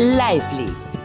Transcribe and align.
Lifelix, 0.00 0.98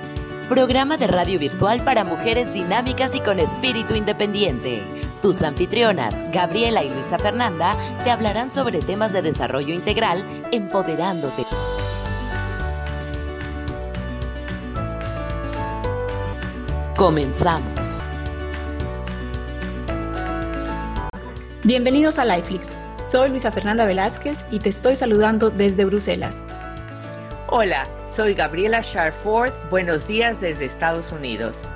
programa 0.48 0.96
de 0.96 1.08
radio 1.08 1.38
virtual 1.38 1.84
para 1.84 2.06
mujeres 2.06 2.54
dinámicas 2.54 3.14
y 3.14 3.20
con 3.20 3.40
espíritu 3.40 3.94
independiente. 3.94 4.82
Tus 5.22 5.42
anfitrionas, 5.42 6.24
Gabriela 6.32 6.82
y 6.82 6.94
Luisa 6.94 7.20
Fernanda, 7.20 7.76
te 8.06 8.12
hablarán 8.12 8.50
sobre 8.50 8.80
temas 8.80 9.12
de 9.12 9.22
desarrollo 9.22 9.74
integral, 9.74 10.24
empoderándote. 10.54 11.44
Comenzamos. 16.96 18.02
Bienvenidos 21.64 22.18
a 22.18 22.24
Lifelix. 22.24 22.74
Soy 23.04 23.28
Luisa 23.28 23.52
Fernanda 23.52 23.84
Velázquez 23.84 24.46
y 24.52 24.60
te 24.60 24.70
estoy 24.70 24.96
saludando 24.96 25.50
desde 25.50 25.84
Bruselas. 25.84 26.46
Hola, 27.58 27.88
soy 28.06 28.34
Gabriela 28.34 28.82
Sharford. 28.84 29.54
Buenos 29.70 30.06
días 30.06 30.42
desde 30.42 30.66
Estados 30.66 31.14
Unidos. 31.14 31.70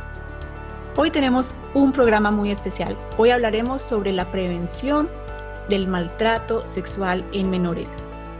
Hoy 0.98 1.10
tenemos 1.10 1.56
un 1.74 1.94
programa 1.94 2.32
muy 2.32 2.52
especial. 2.52 2.98
Hoy 3.18 3.30
hablaremos 3.30 3.82
sobre 3.82 4.12
la 4.12 4.30
prevención 4.30 5.10
del 5.70 5.88
maltrato 5.88 6.68
sexual 6.68 7.24
en 7.32 7.50
menores. 7.50 7.94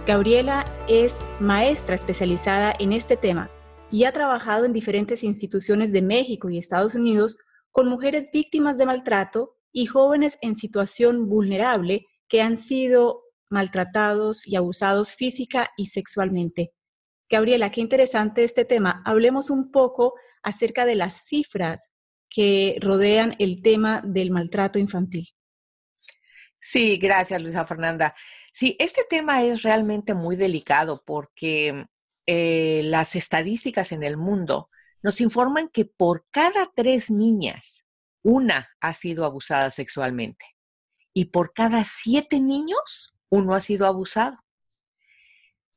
Gabriela 0.06 0.66
es 0.90 1.22
maestra 1.40 1.96
especializada 1.96 2.76
en 2.78 2.92
este 2.92 3.16
tema 3.16 3.50
y 3.90 4.04
ha 4.04 4.12
trabajado 4.12 4.66
en 4.66 4.74
diferentes 4.74 5.24
instituciones 5.24 5.94
de 5.94 6.02
México 6.02 6.50
y 6.50 6.58
Estados 6.58 6.94
Unidos 6.94 7.38
con 7.72 7.88
mujeres 7.88 8.32
víctimas 8.34 8.78
de 8.78 8.86
maltrato 8.86 9.56
y 9.72 9.86
jóvenes 9.86 10.38
en 10.42 10.56
situación 10.56 11.30
vulnerable 11.30 12.06
que 12.28 12.42
han 12.42 12.58
sido 12.58 13.22
maltratados 13.50 14.46
y 14.46 14.58
abusados 14.58 15.16
física 15.16 15.70
y 15.78 15.86
sexualmente. 15.86 16.74
Gabriela, 17.30 17.72
qué 17.72 17.82
interesante 17.82 18.44
este 18.44 18.66
tema. 18.66 19.02
Hablemos 19.06 19.50
un 19.50 19.72
poco 19.72 20.16
acerca 20.42 20.86
de 20.86 20.96
las 20.96 21.26
cifras 21.26 21.90
que 22.30 22.78
rodean 22.82 23.36
el 23.40 23.62
tema 23.62 24.02
del 24.06 24.32
maltrato 24.32 24.80
infantil. 24.80 25.28
Sí, 26.60 26.98
gracias, 26.98 27.42
Luisa 27.42 27.66
Fernanda. 27.66 28.16
Sí, 28.52 28.76
este 28.80 29.04
tema 29.10 29.44
es 29.44 29.64
realmente 29.64 30.14
muy 30.14 30.36
delicado 30.36 31.04
porque 31.06 31.86
eh, 32.26 32.82
las 32.86 33.16
estadísticas 33.16 33.92
en 33.92 34.04
el 34.04 34.18
mundo 34.18 34.70
nos 35.02 35.22
informan 35.22 35.70
que 35.70 35.86
por 35.86 36.26
cada 36.32 36.72
tres 36.76 37.10
niñas, 37.10 37.86
una 38.22 38.70
ha 38.82 38.94
sido 38.94 39.24
abusada 39.24 39.72
sexualmente 39.72 40.46
y 41.14 41.26
por 41.26 41.54
cada 41.54 41.86
siete 41.86 42.40
niños, 42.40 43.16
uno 43.30 43.56
ha 43.56 43.62
sido 43.62 43.86
abusado. 43.86 44.38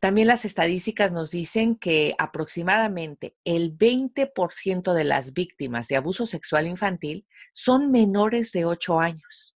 También 0.03 0.27
las 0.27 0.45
estadísticas 0.45 1.13
nos 1.13 1.31
dicen 1.31 1.77
que 1.77 2.17
aproximadamente 2.19 3.37
el 3.45 3.79
20% 3.79 4.95
de 4.95 5.05
las 5.05 5.33
víctimas 5.33 5.87
de 5.87 5.95
abuso 5.95 6.27
sexual 6.27 6.67
infantil 6.67 7.25
son 7.53 7.93
menores 7.93 8.51
de 8.51 8.65
8 8.65 8.99
años. 8.99 9.57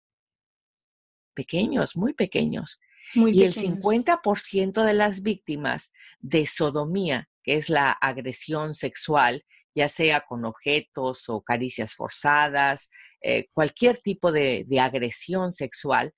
Pequeños, 1.33 1.97
muy 1.97 2.13
pequeños. 2.13 2.79
y 3.15 3.43
el 3.43 3.55
50% 3.55 4.85
de 4.85 4.93
las 4.93 5.23
víctimas 5.23 5.95
de 6.21 6.47
sodomía, 6.47 7.31
que 7.43 7.57
es 7.57 7.71
la 7.71 7.93
agresión 7.93 8.75
sexual, 8.75 9.47
ya 9.75 9.89
sea 9.89 10.27
con 10.27 10.45
objetos 10.45 11.27
o 11.31 11.41
caricias 11.43 11.95
forzadas, 11.95 12.91
eh, 13.23 13.49
cualquier 13.55 13.97
tipo 13.97 14.31
de, 14.31 14.67
de 14.69 14.79
agresión 14.79 15.53
sexual, 15.53 16.13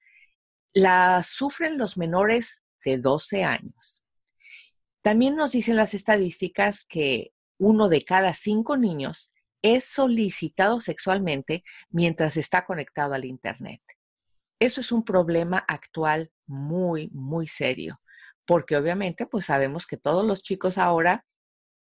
la 0.75 1.23
sufren 1.23 1.79
los 1.79 1.97
menores 1.97 2.65
de 2.85 2.99
12 2.99 3.45
años. 3.45 4.06
También 5.07 5.37
nos 5.37 5.53
dicen 5.53 5.77
las 5.77 5.95
estadísticas 5.95 6.85
que 6.85 7.33
uno 7.61 7.89
de 7.89 8.03
cada 8.03 8.35
cinco 8.35 8.77
niños 8.77 9.33
es 9.63 9.85
solicitado 9.85 10.81
sexualmente 10.81 11.63
mientras 11.91 12.37
está 12.37 12.67
conectado 12.67 13.15
al 13.15 13.25
Internet. 13.25 13.81
Eso 14.59 14.81
es 14.81 14.91
un 14.91 15.05
problema 15.05 15.59
actual 15.59 16.33
muy, 16.45 17.09
muy 17.13 17.47
serio, 17.47 18.01
porque 18.47 18.77
obviamente 18.77 19.27
pues 19.27 19.45
sabemos 19.45 19.87
que 19.87 19.97
todos 19.97 20.27
los 20.27 20.43
chicos 20.43 20.77
ahora, 20.77 21.25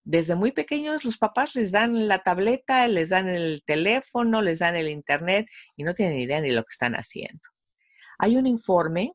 desde 0.04 0.36
muy 0.36 0.52
pequeños, 0.52 1.04
los 1.04 1.18
papás 1.18 1.56
les 1.56 1.72
dan 1.72 2.06
la 2.06 2.20
tableta, 2.20 2.86
les 2.86 3.08
dan 3.08 3.28
el 3.28 3.64
teléfono, 3.64 4.40
les 4.40 4.60
dan 4.60 4.76
el 4.76 4.86
Internet 4.86 5.48
y 5.74 5.82
no 5.82 5.94
tienen 5.94 6.20
idea 6.20 6.40
ni 6.40 6.52
lo 6.52 6.62
que 6.62 6.74
están 6.74 6.94
haciendo. 6.94 7.42
Hay 8.20 8.36
un 8.36 8.46
informe 8.46 9.14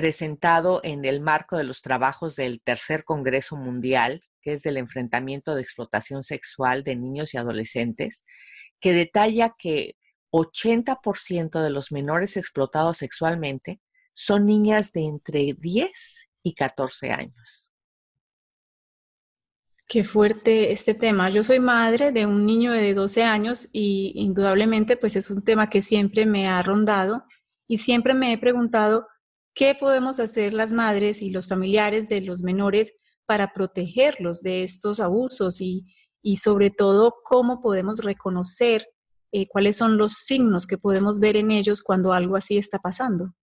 presentado 0.00 0.80
en 0.82 1.04
el 1.04 1.20
marco 1.20 1.58
de 1.58 1.64
los 1.64 1.82
trabajos 1.82 2.34
del 2.34 2.62
Tercer 2.62 3.04
Congreso 3.04 3.54
Mundial, 3.54 4.22
que 4.40 4.54
es 4.54 4.62
del 4.62 4.78
enfrentamiento 4.78 5.54
de 5.54 5.60
explotación 5.60 6.24
sexual 6.24 6.84
de 6.84 6.96
niños 6.96 7.34
y 7.34 7.36
adolescentes, 7.36 8.24
que 8.80 8.94
detalla 8.94 9.54
que 9.58 9.96
80% 10.32 11.62
de 11.62 11.68
los 11.68 11.92
menores 11.92 12.38
explotados 12.38 12.96
sexualmente 12.96 13.78
son 14.14 14.46
niñas 14.46 14.92
de 14.92 15.02
entre 15.02 15.52
10 15.58 16.28
y 16.44 16.54
14 16.54 17.10
años. 17.12 17.74
Qué 19.86 20.02
fuerte 20.02 20.72
este 20.72 20.94
tema. 20.94 21.28
Yo 21.28 21.44
soy 21.44 21.60
madre 21.60 22.10
de 22.10 22.24
un 22.24 22.46
niño 22.46 22.72
de 22.72 22.94
12 22.94 23.22
años 23.22 23.68
y 23.70 24.12
indudablemente 24.14 24.96
pues 24.96 25.14
es 25.16 25.30
un 25.30 25.44
tema 25.44 25.68
que 25.68 25.82
siempre 25.82 26.24
me 26.24 26.48
ha 26.48 26.62
rondado 26.62 27.24
y 27.68 27.76
siempre 27.76 28.14
me 28.14 28.32
he 28.32 28.38
preguntado 28.38 29.06
¿Qué 29.60 29.74
podemos 29.74 30.20
hacer 30.20 30.54
las 30.54 30.72
madres 30.72 31.20
y 31.20 31.28
los 31.28 31.46
familiares 31.46 32.08
de 32.08 32.22
los 32.22 32.42
menores 32.42 32.94
para 33.26 33.52
protegerlos 33.52 34.42
de 34.42 34.62
estos 34.62 35.00
abusos 35.00 35.60
y, 35.60 35.84
sobre 36.42 36.70
todo 36.70 37.16
cómo 37.22 37.60
podemos 37.60 38.02
reconocer 38.02 38.86
eh, 39.32 39.48
cuáles 39.48 39.76
son 39.76 39.98
los 39.98 40.14
signos 40.14 40.66
que 40.66 40.78
podemos 40.78 41.20
ver 41.20 41.36
en 41.36 41.50
ellos 41.50 41.82
cuando 41.82 42.14
algo 42.14 42.36
así 42.36 42.56
está 42.56 42.78
pasando? 42.78 43.34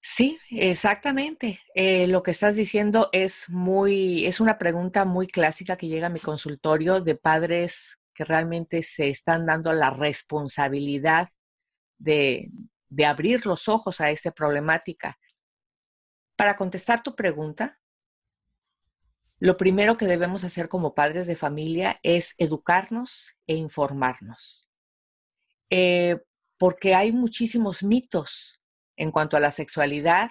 Sí, 0.00 0.38
exactamente. 0.52 1.58
Eh, 1.74 2.06
lo 2.06 2.22
que 2.22 2.30
estás 2.30 2.54
diciendo 2.54 3.08
es 3.10 3.48
muy, 3.48 4.24
es 4.24 4.38
una 4.38 4.56
pregunta 4.56 5.04
muy 5.04 5.26
clásica 5.26 5.74
que 5.76 5.88
llega 5.88 6.06
a 6.06 6.10
mi 6.10 6.20
consultorio 6.20 7.00
de 7.00 7.16
padres 7.16 7.98
que 8.14 8.24
realmente 8.24 8.84
se 8.84 9.08
están 9.08 9.46
dando 9.46 9.72
la 9.72 9.90
responsabilidad 9.90 11.30
de, 11.98 12.52
de 12.90 13.06
abrir 13.06 13.46
los 13.46 13.68
ojos 13.68 14.00
a 14.00 14.10
esta 14.10 14.32
problemática. 14.32 15.18
Para 16.36 16.56
contestar 16.56 17.02
tu 17.02 17.16
pregunta, 17.16 17.80
lo 19.38 19.56
primero 19.56 19.96
que 19.96 20.06
debemos 20.06 20.44
hacer 20.44 20.68
como 20.68 20.94
padres 20.94 21.26
de 21.26 21.36
familia 21.36 21.98
es 22.02 22.34
educarnos 22.36 23.36
e 23.46 23.54
informarnos. 23.54 24.68
Eh, 25.70 26.18
porque 26.58 26.94
hay 26.94 27.10
muchísimos 27.10 27.82
mitos 27.82 28.60
en 28.96 29.10
cuanto 29.10 29.38
a 29.38 29.40
la 29.40 29.50
sexualidad 29.50 30.30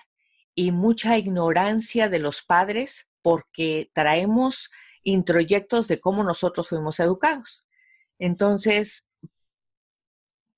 y 0.54 0.72
mucha 0.72 1.18
ignorancia 1.18 2.08
de 2.08 2.20
los 2.20 2.44
padres 2.44 3.10
porque 3.24 3.90
traemos 3.94 4.70
introyectos 5.02 5.88
de 5.88 6.00
cómo 6.00 6.24
nosotros 6.24 6.70
fuimos 6.70 7.00
educados. 7.00 7.68
Entonces, 8.20 9.09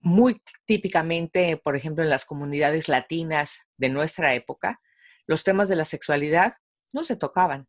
muy 0.01 0.41
típicamente, 0.65 1.57
por 1.57 1.75
ejemplo, 1.75 2.03
en 2.03 2.09
las 2.09 2.25
comunidades 2.25 2.87
latinas 2.87 3.61
de 3.77 3.89
nuestra 3.89 4.33
época, 4.33 4.81
los 5.27 5.43
temas 5.43 5.69
de 5.69 5.75
la 5.75 5.85
sexualidad 5.85 6.55
no 6.93 7.03
se 7.03 7.15
tocaban. 7.15 7.67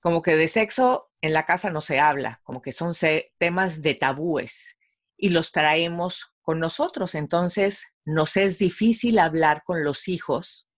Como 0.00 0.22
que 0.22 0.36
de 0.36 0.48
sexo 0.48 1.10
en 1.20 1.32
la 1.32 1.44
casa 1.44 1.70
no 1.70 1.80
se 1.80 2.00
habla, 2.00 2.40
como 2.44 2.62
que 2.62 2.72
son 2.72 2.94
temas 3.38 3.82
de 3.82 3.94
tabúes 3.94 4.76
y 5.16 5.30
los 5.30 5.52
traemos 5.52 6.34
con 6.40 6.60
nosotros. 6.60 7.14
Entonces, 7.14 7.86
nos 8.04 8.36
es 8.36 8.58
difícil 8.58 9.18
hablar 9.18 9.62
con 9.64 9.84
los 9.84 10.08
hijos 10.08 10.68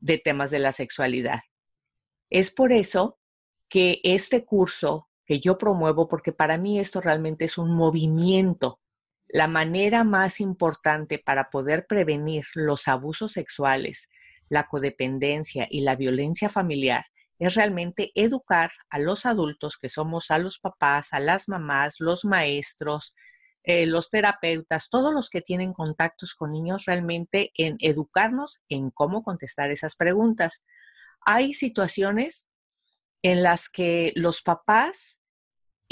de 0.00 0.18
temas 0.18 0.50
de 0.50 0.58
la 0.58 0.72
sexualidad. 0.72 1.40
Es 2.30 2.50
por 2.50 2.72
eso 2.72 3.18
que 3.68 4.00
este 4.02 4.44
curso 4.44 5.08
que 5.24 5.38
yo 5.38 5.58
promuevo, 5.58 6.08
porque 6.08 6.32
para 6.32 6.58
mí 6.58 6.80
esto 6.80 7.00
realmente 7.00 7.44
es 7.44 7.56
un 7.56 7.74
movimiento 7.76 8.80
la 9.32 9.46
manera 9.48 10.04
más 10.04 10.40
importante 10.40 11.18
para 11.18 11.50
poder 11.50 11.86
prevenir 11.86 12.44
los 12.54 12.88
abusos 12.88 13.32
sexuales, 13.32 14.10
la 14.48 14.66
codependencia 14.66 15.66
y 15.70 15.82
la 15.82 15.96
violencia 15.96 16.48
familiar 16.48 17.04
es 17.38 17.54
realmente 17.54 18.12
educar 18.14 18.72
a 18.90 18.98
los 18.98 19.24
adultos 19.24 19.78
que 19.78 19.88
somos 19.88 20.30
a 20.30 20.38
los 20.38 20.58
papás, 20.58 21.12
a 21.12 21.20
las 21.20 21.48
mamás, 21.48 21.96
los 21.98 22.24
maestros, 22.24 23.14
eh, 23.62 23.86
los 23.86 24.10
terapeutas, 24.10 24.90
todos 24.90 25.14
los 25.14 25.30
que 25.30 25.40
tienen 25.40 25.72
contactos 25.72 26.34
con 26.34 26.52
niños 26.52 26.84
realmente 26.86 27.52
en 27.54 27.76
educarnos 27.80 28.60
en 28.68 28.90
cómo 28.90 29.22
contestar 29.22 29.70
esas 29.70 29.96
preguntas. 29.96 30.64
Hay 31.20 31.54
situaciones 31.54 32.48
en 33.22 33.42
las 33.42 33.68
que 33.68 34.12
los 34.16 34.42
papás 34.42 35.19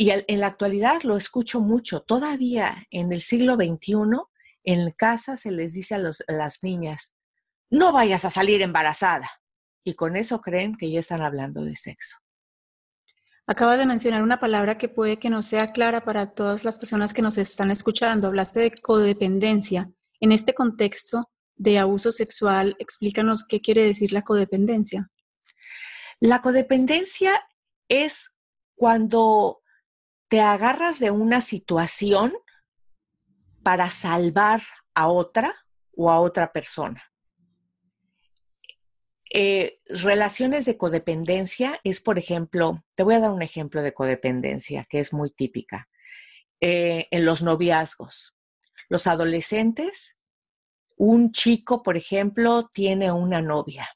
y 0.00 0.10
en 0.12 0.40
la 0.40 0.46
actualidad 0.46 1.02
lo 1.02 1.16
escucho 1.16 1.60
mucho. 1.60 2.02
Todavía 2.02 2.86
en 2.92 3.12
el 3.12 3.20
siglo 3.20 3.56
XXI, 3.56 3.96
en 4.62 4.92
casa 4.92 5.36
se 5.36 5.50
les 5.50 5.74
dice 5.74 5.96
a, 5.96 5.98
las 5.98 6.62
niñas, 6.62 7.16
no 7.68 7.92
vayas 7.92 8.24
a 8.24 8.30
salir 8.30 8.62
embarazada. 8.62 9.28
Y 9.82 9.94
con 9.94 10.14
eso 10.14 10.40
creen 10.40 10.76
que 10.76 10.88
ya 10.88 11.00
están 11.00 11.20
hablando 11.20 11.64
de 11.64 11.74
sexo. 11.74 12.16
Acabas 13.48 13.76
de 13.78 13.86
mencionar 13.86 14.22
una 14.22 14.38
palabra 14.38 14.78
que 14.78 14.88
puede 14.88 15.18
que 15.18 15.30
no 15.30 15.42
sea 15.42 15.72
clara 15.72 16.04
para 16.04 16.32
todas 16.32 16.64
las 16.64 16.78
personas 16.78 17.12
que 17.12 17.22
nos 17.22 17.36
están 17.36 17.72
escuchando. 17.72 18.28
Hablaste 18.28 18.60
de 18.60 18.70
codependencia. 18.70 19.90
En 20.20 20.30
este 20.30 20.54
contexto 20.54 21.28
de 21.56 21.80
abuso 21.80 22.12
sexual, 22.12 22.76
explícanos 22.78 23.44
qué 23.44 23.60
quiere 23.60 23.82
decir 23.82 24.12
la 24.12 24.22
codependencia. 24.22 25.10
La 26.20 26.40
codependencia 26.40 27.32
es 27.88 28.32
cuando 28.76 29.60
te 30.28 30.40
agarras 30.40 30.98
de 30.98 31.10
una 31.10 31.40
situación 31.40 32.34
para 33.62 33.90
salvar 33.90 34.62
a 34.94 35.08
otra 35.08 35.54
o 35.96 36.10
a 36.10 36.20
otra 36.20 36.52
persona. 36.52 37.02
Eh, 39.34 39.78
relaciones 39.88 40.64
de 40.64 40.78
codependencia 40.78 41.78
es, 41.84 42.00
por 42.00 42.18
ejemplo, 42.18 42.84
te 42.94 43.02
voy 43.02 43.14
a 43.14 43.20
dar 43.20 43.30
un 43.30 43.42
ejemplo 43.42 43.82
de 43.82 43.92
codependencia 43.92 44.86
que 44.88 45.00
es 45.00 45.12
muy 45.12 45.30
típica. 45.30 45.88
Eh, 46.60 47.08
en 47.10 47.24
los 47.24 47.42
noviazgos, 47.42 48.36
los 48.88 49.06
adolescentes, 49.06 50.16
un 50.96 51.30
chico, 51.30 51.82
por 51.82 51.96
ejemplo, 51.96 52.68
tiene 52.72 53.12
una 53.12 53.42
novia 53.42 53.88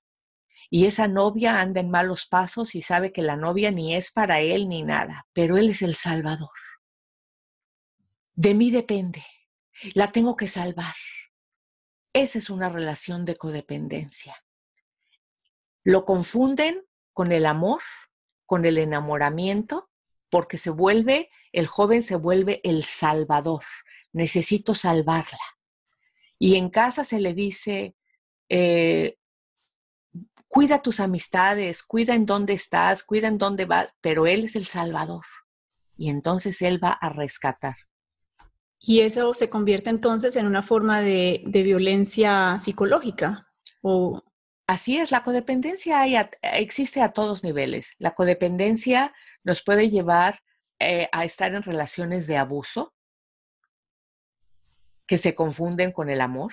y 0.74 0.86
esa 0.86 1.06
novia 1.06 1.60
anda 1.60 1.82
en 1.82 1.90
malos 1.90 2.24
pasos 2.24 2.74
y 2.74 2.80
sabe 2.80 3.12
que 3.12 3.20
la 3.20 3.36
novia 3.36 3.70
ni 3.70 3.94
es 3.94 4.10
para 4.10 4.40
él 4.40 4.70
ni 4.70 4.82
nada, 4.82 5.26
pero 5.34 5.58
él 5.58 5.68
es 5.68 5.82
el 5.82 5.94
salvador. 5.94 6.48
De 8.32 8.54
mí 8.54 8.70
depende, 8.70 9.22
la 9.92 10.08
tengo 10.08 10.34
que 10.34 10.48
salvar. 10.48 10.94
Esa 12.14 12.38
es 12.38 12.48
una 12.48 12.70
relación 12.70 13.26
de 13.26 13.36
codependencia. 13.36 14.34
Lo 15.84 16.06
confunden 16.06 16.82
con 17.12 17.32
el 17.32 17.44
amor, 17.44 17.82
con 18.46 18.64
el 18.64 18.78
enamoramiento, 18.78 19.90
porque 20.30 20.56
se 20.56 20.70
vuelve, 20.70 21.28
el 21.52 21.66
joven 21.66 22.02
se 22.02 22.16
vuelve 22.16 22.62
el 22.64 22.84
salvador. 22.84 23.64
Necesito 24.14 24.74
salvarla. 24.74 25.58
Y 26.38 26.56
en 26.56 26.70
casa 26.70 27.04
se 27.04 27.20
le 27.20 27.34
dice, 27.34 27.94
eh, 28.48 29.18
cuida 30.52 30.82
tus 30.82 31.00
amistades, 31.00 31.82
cuida 31.82 32.14
en 32.14 32.26
dónde 32.26 32.52
estás, 32.52 33.02
cuida 33.02 33.26
en 33.26 33.38
dónde 33.38 33.64
vas, 33.64 33.88
pero 34.02 34.26
Él 34.26 34.44
es 34.44 34.54
el 34.54 34.66
Salvador. 34.66 35.24
Y 35.96 36.10
entonces 36.10 36.60
Él 36.60 36.78
va 36.82 36.90
a 36.90 37.08
rescatar. 37.08 37.74
Y 38.78 39.00
eso 39.00 39.32
se 39.32 39.48
convierte 39.48 39.88
entonces 39.88 40.36
en 40.36 40.44
una 40.44 40.62
forma 40.62 41.00
de, 41.00 41.42
violencia 41.46 42.58
psicológica. 42.58 43.48
O 43.80 44.22
Así 44.66 44.98
es, 44.98 45.10
la 45.10 45.22
codependencia 45.22 46.04
existe 46.42 47.00
a 47.00 47.14
todos 47.14 47.42
niveles. 47.42 47.94
La 47.98 48.14
codependencia 48.14 49.14
nos 49.44 49.62
puede 49.62 49.88
llevar 49.88 50.40
eh, 50.78 51.08
a 51.12 51.24
estar 51.24 51.54
en 51.54 51.62
relaciones 51.62 52.26
de 52.26 52.36
abuso 52.36 52.92
que 55.06 55.16
se 55.16 55.34
confunden 55.34 55.92
con 55.92 56.10
el 56.10 56.20
amor. 56.20 56.52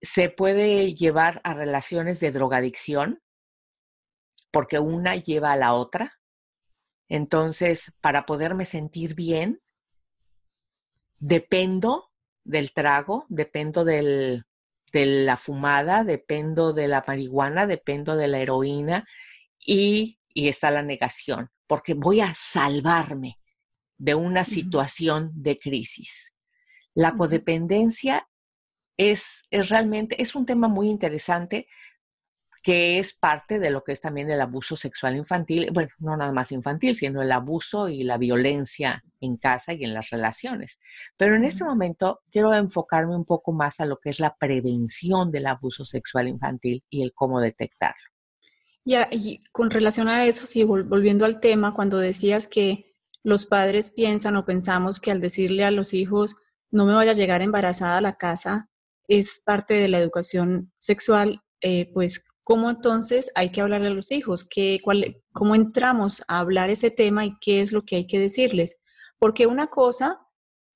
Se 0.00 0.28
puede 0.28 0.94
llevar 0.94 1.40
a 1.44 1.54
relaciones 1.54 2.20
de 2.20 2.30
drogadicción 2.30 3.22
porque 4.50 4.78
una 4.78 5.16
lleva 5.16 5.52
a 5.52 5.56
la 5.56 5.74
otra. 5.74 6.18
Entonces, 7.08 7.94
para 8.00 8.26
poderme 8.26 8.64
sentir 8.64 9.14
bien, 9.14 9.60
dependo 11.18 12.10
del 12.44 12.72
trago, 12.72 13.26
dependo 13.28 13.84
del, 13.84 14.46
de 14.92 15.06
la 15.06 15.36
fumada, 15.36 16.04
dependo 16.04 16.72
de 16.72 16.88
la 16.88 17.04
marihuana, 17.06 17.66
dependo 17.66 18.16
de 18.16 18.28
la 18.28 18.40
heroína 18.40 19.06
y, 19.64 20.18
está 20.34 20.70
la 20.70 20.82
negación, 20.82 21.50
porque 21.66 21.94
voy 21.94 22.20
a 22.20 22.32
salvarme 22.34 23.38
de 23.98 24.14
una 24.14 24.44
situación 24.44 25.32
de 25.34 25.58
crisis. 25.58 26.34
La 26.94 27.16
codependencia 27.16 28.28
es, 28.96 29.44
es 29.50 29.68
realmente, 29.68 30.20
es 30.20 30.34
un 30.34 30.46
tema 30.46 30.68
muy 30.68 30.88
interesante 30.88 31.66
que 32.66 32.98
es 32.98 33.14
parte 33.14 33.60
de 33.60 33.70
lo 33.70 33.84
que 33.84 33.92
es 33.92 34.00
también 34.00 34.28
el 34.28 34.40
abuso 34.40 34.76
sexual 34.76 35.16
infantil, 35.16 35.70
bueno, 35.72 35.90
no 36.00 36.16
nada 36.16 36.32
más 36.32 36.50
infantil, 36.50 36.96
sino 36.96 37.22
el 37.22 37.30
abuso 37.30 37.88
y 37.88 38.02
la 38.02 38.18
violencia 38.18 39.04
en 39.20 39.36
casa 39.36 39.72
y 39.72 39.84
en 39.84 39.94
las 39.94 40.10
relaciones. 40.10 40.80
Pero 41.16 41.36
en 41.36 41.44
este 41.44 41.62
momento 41.62 42.22
quiero 42.28 42.52
enfocarme 42.52 43.14
un 43.14 43.24
poco 43.24 43.52
más 43.52 43.78
a 43.78 43.86
lo 43.86 43.98
que 43.98 44.10
es 44.10 44.18
la 44.18 44.34
prevención 44.34 45.30
del 45.30 45.46
abuso 45.46 45.84
sexual 45.84 46.26
infantil 46.26 46.82
y 46.90 47.04
el 47.04 47.12
cómo 47.14 47.40
detectarlo. 47.40 48.10
Ya, 48.84 49.06
y 49.12 49.44
con 49.52 49.70
relación 49.70 50.08
a 50.08 50.26
eso, 50.26 50.48
sí, 50.48 50.64
volviendo 50.64 51.24
al 51.24 51.38
tema, 51.38 51.72
cuando 51.72 51.98
decías 51.98 52.48
que 52.48 52.96
los 53.22 53.46
padres 53.46 53.92
piensan 53.92 54.34
o 54.34 54.44
pensamos 54.44 54.98
que 54.98 55.12
al 55.12 55.20
decirle 55.20 55.64
a 55.64 55.70
los 55.70 55.94
hijos, 55.94 56.34
no 56.72 56.84
me 56.84 56.94
vaya 56.94 57.12
a 57.12 57.14
llegar 57.14 57.42
embarazada 57.42 57.98
a 57.98 58.00
la 58.00 58.16
casa, 58.16 58.70
es 59.08 59.40
parte 59.44 59.74
de 59.74 59.88
la 59.88 59.98
educación 59.98 60.72
sexual, 60.78 61.42
eh, 61.60 61.90
pues 61.92 62.24
¿Cómo 62.46 62.70
entonces 62.70 63.32
hay 63.34 63.50
que 63.50 63.60
hablarle 63.60 63.88
a 63.88 63.90
los 63.90 64.12
hijos? 64.12 64.48
¿Qué, 64.48 64.78
cuál, 64.84 65.20
¿Cómo 65.32 65.56
entramos 65.56 66.22
a 66.28 66.38
hablar 66.38 66.70
ese 66.70 66.92
tema 66.92 67.26
y 67.26 67.36
qué 67.40 67.60
es 67.60 67.72
lo 67.72 67.82
que 67.82 67.96
hay 67.96 68.06
que 68.06 68.20
decirles? 68.20 68.76
Porque 69.18 69.48
una 69.48 69.66
cosa 69.66 70.20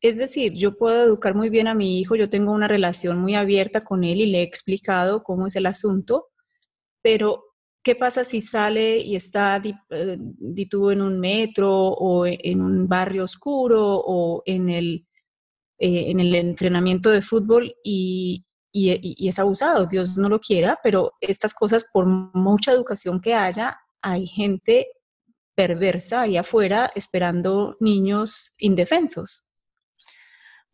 es 0.00 0.16
decir, 0.16 0.54
yo 0.54 0.76
puedo 0.76 1.04
educar 1.04 1.34
muy 1.34 1.48
bien 1.48 1.68
a 1.68 1.74
mi 1.74 2.00
hijo, 2.00 2.16
yo 2.16 2.30
tengo 2.30 2.52
una 2.52 2.68
relación 2.68 3.20
muy 3.20 3.34
abierta 3.34 3.84
con 3.84 4.02
él 4.02 4.20
y 4.20 4.26
le 4.26 4.40
he 4.40 4.42
explicado 4.42 5.22
cómo 5.22 5.46
es 5.46 5.56
el 5.56 5.66
asunto, 5.66 6.28
pero 7.02 7.44
¿qué 7.84 7.94
pasa 7.94 8.24
si 8.24 8.40
sale 8.40 8.98
y 8.98 9.14
está 9.16 9.62
eh, 9.90 10.16
dituvo 10.18 10.90
en 10.90 11.02
un 11.02 11.20
metro 11.20 11.70
o 11.72 12.26
en 12.26 12.62
un 12.62 12.88
barrio 12.88 13.24
oscuro 13.24 14.02
o 14.04 14.42
en 14.46 14.70
el, 14.70 15.06
eh, 15.80 16.10
en 16.10 16.20
el 16.20 16.34
entrenamiento 16.34 17.10
de 17.10 17.22
fútbol 17.22 17.74
y, 17.82 18.44
y, 18.70 19.28
es 19.28 19.38
abusado, 19.38 19.86
Dios 19.86 20.16
no 20.18 20.28
lo 20.28 20.38
quiera, 20.38 20.78
pero 20.82 21.12
estas 21.20 21.54
cosas, 21.54 21.86
por 21.90 22.06
mucha 22.06 22.72
educación 22.72 23.20
que 23.20 23.34
haya, 23.34 23.80
hay 24.02 24.26
gente 24.26 24.88
perversa 25.54 26.22
ahí 26.22 26.36
afuera 26.36 26.92
esperando 26.94 27.76
niños 27.80 28.54
indefensos. 28.58 29.48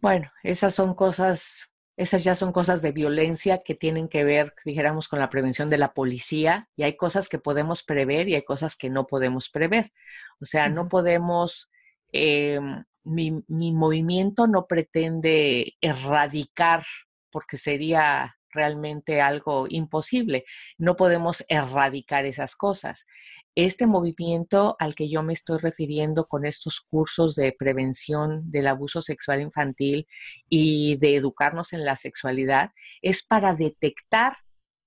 Bueno, 0.00 0.30
esas 0.42 0.74
son 0.74 0.94
cosas, 0.94 1.72
esas 1.96 2.22
ya 2.22 2.36
son 2.36 2.52
cosas 2.52 2.82
de 2.82 2.92
violencia 2.92 3.62
que 3.64 3.74
tienen 3.74 4.08
que 4.08 4.24
ver, 4.24 4.54
dijéramos, 4.64 5.08
con 5.08 5.18
la 5.18 5.30
prevención 5.30 5.70
de 5.70 5.78
la 5.78 5.94
policía 5.94 6.68
y 6.76 6.82
hay 6.82 6.96
cosas 6.96 7.28
que 7.28 7.38
podemos 7.38 7.82
prever 7.82 8.28
y 8.28 8.34
hay 8.34 8.42
cosas 8.42 8.76
que 8.76 8.90
no 8.90 9.06
podemos 9.06 9.50
prever. 9.50 9.92
O 10.40 10.46
sea, 10.46 10.68
no 10.68 10.88
podemos, 10.88 11.70
em, 12.12 12.84
mi, 13.06 13.42
mi 13.48 13.72
movimiento 13.72 14.46
no 14.46 14.66
pretende 14.66 15.74
erradicar 15.80 16.84
porque 17.30 17.56
sería 17.58 18.36
realmente 18.56 19.20
algo 19.20 19.66
imposible. 19.68 20.44
No 20.78 20.96
podemos 20.96 21.44
erradicar 21.48 22.24
esas 22.24 22.56
cosas. 22.56 23.06
Este 23.54 23.86
movimiento 23.86 24.76
al 24.78 24.94
que 24.94 25.08
yo 25.08 25.22
me 25.22 25.32
estoy 25.32 25.58
refiriendo 25.58 26.26
con 26.26 26.44
estos 26.44 26.80
cursos 26.80 27.36
de 27.36 27.54
prevención 27.56 28.50
del 28.50 28.66
abuso 28.66 29.02
sexual 29.02 29.40
infantil 29.40 30.06
y 30.48 30.96
de 30.96 31.16
educarnos 31.16 31.72
en 31.72 31.84
la 31.84 31.96
sexualidad 31.96 32.70
es 33.02 33.22
para 33.24 33.54
detectar 33.54 34.36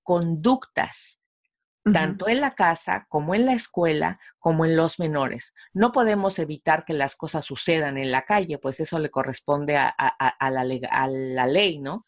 conductas 0.03 1.18
tanto 1.93 2.27
en 2.27 2.41
la 2.41 2.55
casa 2.55 3.07
como 3.09 3.33
en 3.33 3.45
la 3.45 3.53
escuela, 3.53 4.19
como 4.38 4.65
en 4.65 4.75
los 4.75 5.00
menores. 5.00 5.53
No 5.74 5.91
podemos 5.91 6.38
evitar 6.38 6.86
que 6.86 6.93
las 6.93 7.15
cosas 7.15 7.45
sucedan 7.45 7.98
en 7.98 8.12
la 8.12 8.24
calle, 8.24 8.57
pues 8.57 8.79
eso 8.79 9.00
le 9.00 9.09
corresponde 9.09 9.77
a, 9.77 9.95
la, 9.98 10.79
a 10.91 11.07
la 11.07 11.48
ley, 11.48 11.79
¿no? 11.79 12.05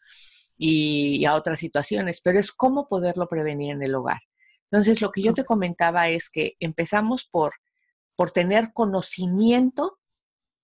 y, 0.64 1.24
a 1.24 1.34
otras 1.34 1.58
situaciones, 1.58 2.20
pero 2.20 2.38
es 2.38 2.52
cómo 2.52 2.88
poderlo 2.88 3.28
prevenir 3.28 3.72
en 3.72 3.82
el 3.82 3.94
hogar. 3.96 4.20
Entonces, 4.70 5.00
lo 5.00 5.10
que 5.10 5.22
yo 5.22 5.34
te 5.34 5.44
comentaba 5.44 6.08
es 6.08 6.30
que 6.30 6.54
empezamos 6.60 7.28
por, 7.30 7.54
por 8.14 8.30
tener 8.30 8.72
conocimiento 8.72 9.98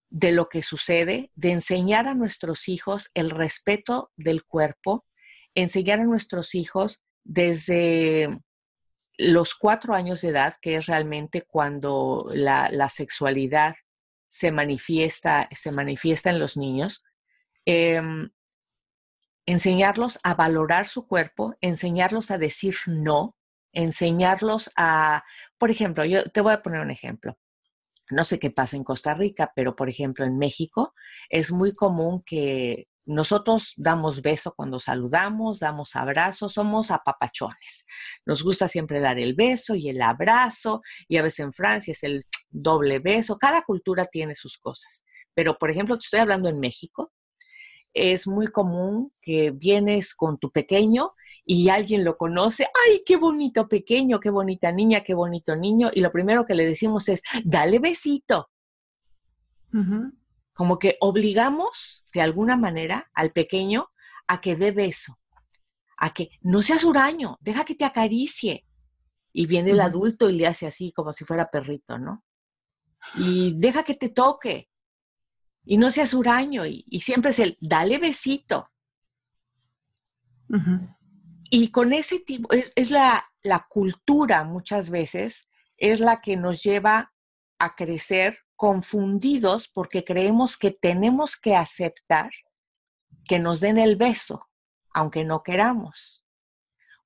de 0.09 0.31
lo 0.31 0.49
que 0.49 0.63
sucede, 0.63 1.33
de 1.35 1.51
enseñar 1.51 2.07
a 2.07 2.15
nuestros 2.15 2.69
hijos 2.69 3.11
el 3.13 3.31
respeto 3.31 4.13
del 4.17 4.45
cuerpo, 4.45 5.05
enseñar 5.55 6.01
a 6.01 6.05
nuestros 6.05 6.55
hijos 6.55 7.03
desde 7.25 8.41
los 9.19 9.55
cuatro 9.55 9.95
años 9.95 10.21
de 10.21 10.29
edad, 10.29 10.55
que 10.63 10.77
es 10.77 10.87
realmente 10.87 11.43
cuando 11.43 12.31
la, 12.33 12.89
sexualidad 12.89 13.75
se 14.29 14.53
manifiesta, 14.53 15.49
se 15.55 15.73
manifiesta 15.73 16.31
en 16.31 16.39
los 16.39 16.57
niños, 16.57 17.05
em, 17.67 18.31
enseñarlos 19.45 20.21
a 20.23 20.35
valorar 20.35 20.87
su 20.87 21.07
cuerpo, 21.07 21.57
enseñarlos 21.61 22.31
a 22.31 22.39
decir 22.39 22.77
no, 22.87 23.37
enseñarlos 23.73 24.71
a, 24.77 25.25
por 25.59 25.71
ejemplo, 25.71 26.05
yo 26.05 26.25
te 26.31 26.41
voy 26.41 26.53
a 26.53 26.63
poner 26.63 26.81
un 26.81 26.91
ejemplo. 26.91 27.37
No 28.11 28.25
sé 28.25 28.39
qué 28.39 28.51
pasa 28.51 28.77
en 28.77 28.85
Costa 28.85 29.15
Rica, 29.15 29.53
pero 29.55 29.75
por 29.77 29.89
ejemplo 29.89 30.25
en 30.25 30.39
México 30.39 30.95
es 31.29 31.51
muy 31.53 31.73
común 31.73 32.23
que 32.25 32.89
nosotros 33.09 33.73
damos 33.79 34.21
beso 34.21 34.53
cuando 34.55 34.79
saludamos, 34.79 35.61
damos 35.61 35.97
abrazos, 35.97 36.53
somos 36.53 36.91
apapachones. 36.91 37.87
Nos 38.27 38.43
gusta 38.43 38.69
siempre 38.69 39.01
dar 39.01 39.19
el 39.19 39.35
beso 39.35 39.75
y 39.75 39.89
el 39.89 40.03
abrazo, 40.03 40.83
y 41.09 41.17
a 41.17 41.23
veces 41.23 41.41
en 41.41 41.55
Francia 41.55 41.93
es 41.93 42.03
el 42.03 42.27
doble 42.51 42.99
beso. 42.99 43.39
Cada 43.39 43.63
cultura 43.63 44.05
tiene 44.05 44.35
sus 44.35 44.59
cosas. 44.59 45.05
Pero, 45.33 45.57
por 45.57 45.71
ejemplo, 45.71 45.97
te 45.97 46.05
estoy 46.05 46.21
hablando 46.21 46.51
en 46.51 46.61
México, 46.61 47.11
es 47.95 48.27
muy 48.27 48.49
común 48.49 49.11
que 49.23 49.53
vienes 49.53 50.15
con 50.15 50.39
tu 50.39 50.53
pequeño 50.53 51.13
y 51.47 51.71
alguien 51.71 52.05
lo 52.05 52.19
conoce, 52.19 52.69
ay, 52.87 53.03
qué 53.07 53.17
bonito 53.17 53.69
pequeño, 53.69 54.21
qué 54.21 54.29
bonita 54.29 54.71
niña, 54.71 55.01
qué 55.01 55.15
bonito 55.15 55.57
niño, 55.57 55.91
y 55.95 56.01
lo 56.01 56.13
primero 56.13 56.45
que 56.45 56.55
le 56.55 56.67
decimos 56.67 57.09
es, 57.09 57.23
dale 57.43 57.79
besito 57.79 58.51
como 60.59 60.81
que 60.81 60.97
obligamos 60.99 62.03
de 62.13 62.21
alguna 62.21 62.57
manera 62.57 63.09
al 63.15 63.31
pequeño 63.31 63.93
a 64.27 64.41
que 64.41 64.57
dé 64.57 64.73
beso, 64.73 65.17
a 65.97 66.13
que 66.13 66.31
no 66.41 66.63
seas 66.63 66.83
huraño, 66.83 67.39
deja 67.41 67.65
que 67.65 67.77
te 67.77 67.85
acaricie. 67.85 68.67
Y 69.33 69.47
viene 69.47 69.71
el 69.71 69.81
adulto 69.81 70.29
y 70.29 70.33
le 70.33 70.49
hace 70.49 70.67
así 70.67 70.91
como 70.91 71.13
si 71.13 71.25
fuera 71.25 71.49
perrito, 71.49 71.97
¿no? 71.97 72.25
Y 73.15 73.57
deja 73.57 73.85
que 73.85 73.95
te 73.95 74.09
toque. 74.09 74.69
Y 75.65 75.77
no 75.77 75.93
seas 75.93 76.13
huraño. 76.13 76.67
Y, 76.67 76.85
siempre 77.01 77.31
es 77.31 77.39
el, 77.39 77.57
dale 77.61 77.99
besito. 77.99 78.73
Y 81.51 81.71
con 81.71 81.93
ese 81.93 82.19
tipo, 82.19 82.53
es, 82.53 82.73
es 82.75 82.91
la, 82.91 83.23
la 83.43 83.65
cultura 83.69 84.43
muchas 84.43 84.91
veces, 84.91 85.47
es 85.77 86.01
la 86.01 86.21
que 86.21 86.37
nos 86.37 86.65
lleva 86.65 87.13
a 87.59 87.75
crecer 87.75 88.39
confundidos 88.57 89.69
porque 89.69 90.05
creemos 90.05 90.57
que 90.57 90.71
tenemos 90.71 91.37
que 91.37 91.55
aceptar 91.55 92.31
que 93.29 93.39
nos 93.39 93.61
den 93.61 93.79
el 93.79 93.97
beso, 93.97 94.49
aunque 94.93 95.25
no 95.25 95.43
queramos. 95.43 96.27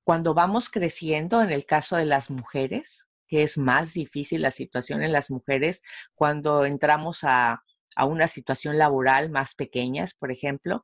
Cuando 0.03 0.33
vamos 0.33 0.69
creciendo, 0.69 1.41
en 1.41 1.51
el 1.51 1.65
caso 1.65 1.95
de 1.95 2.05
las 2.05 2.29
mujeres, 2.29 3.07
que 3.27 3.43
es 3.43 3.57
más 3.57 3.93
difícil 3.93 4.41
la 4.41 4.51
situación 4.51 5.03
en 5.03 5.11
las 5.11 5.31
mujeres, 5.31 5.81
cuando 6.15 6.65
entramos 6.65 7.19
a, 7.23 7.63
una 7.95 8.27
situación 8.27 8.79
laboral 8.79 9.29
más 9.29 9.53
pequeñas, 9.53 10.15
por 10.15 10.31
ejemplo, 10.31 10.83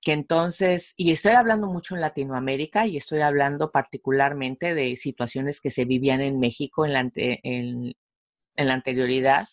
que 0.00 0.12
entonces, 0.12 0.94
y 0.96 1.10
estoy 1.10 1.32
hablando 1.32 1.66
mucho 1.66 1.96
en 1.96 2.00
Latinoamérica 2.00 2.86
y 2.86 2.96
estoy 2.96 3.22
hablando 3.22 3.72
particularmente 3.72 4.74
de 4.74 4.96
situaciones 4.96 5.60
que 5.60 5.70
se 5.70 5.84
vivían 5.84 6.20
en 6.20 6.38
México 6.38 6.86
en 6.86 6.92
la, 6.92 7.10
en 7.14 7.94
la 8.56 8.74
anterioridad, 8.74 9.46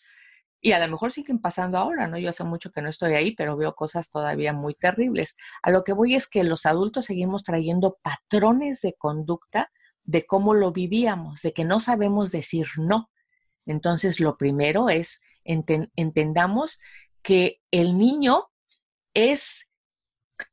y 0.64 0.72
a 0.72 0.78
lo 0.78 0.88
mejor 0.88 1.10
siguen 1.10 1.40
pasando 1.40 1.76
ahora, 1.76 2.06
¿no? 2.06 2.18
Yo 2.18 2.30
hace 2.30 2.44
mucho 2.44 2.70
que 2.70 2.82
no 2.82 2.88
estoy 2.88 3.14
ahí, 3.14 3.34
pero 3.34 3.56
veo 3.56 3.74
cosas 3.74 4.10
todavía 4.10 4.52
muy 4.52 4.74
terribles. 4.74 5.36
A 5.60 5.70
lo 5.72 5.82
que 5.82 5.92
voy 5.92 6.14
es 6.14 6.28
que 6.28 6.44
los 6.44 6.66
adultos 6.66 7.06
seguimos 7.06 7.42
trayendo 7.42 7.98
patrones 8.00 8.80
de 8.80 8.94
conducta 8.94 9.72
de 10.04 10.24
cómo 10.24 10.54
lo 10.54 10.70
vivíamos, 10.70 11.42
de 11.42 11.52
que 11.52 11.64
no 11.64 11.80
sabemos 11.80 12.30
decir 12.30 12.66
no. 12.76 13.10
Entonces, 13.66 14.20
lo 14.20 14.36
primero 14.36 14.88
es 14.88 15.20
entendamos 15.44 16.78
que 17.22 17.60
el 17.72 17.98
niño 17.98 18.44
es, 19.14 19.68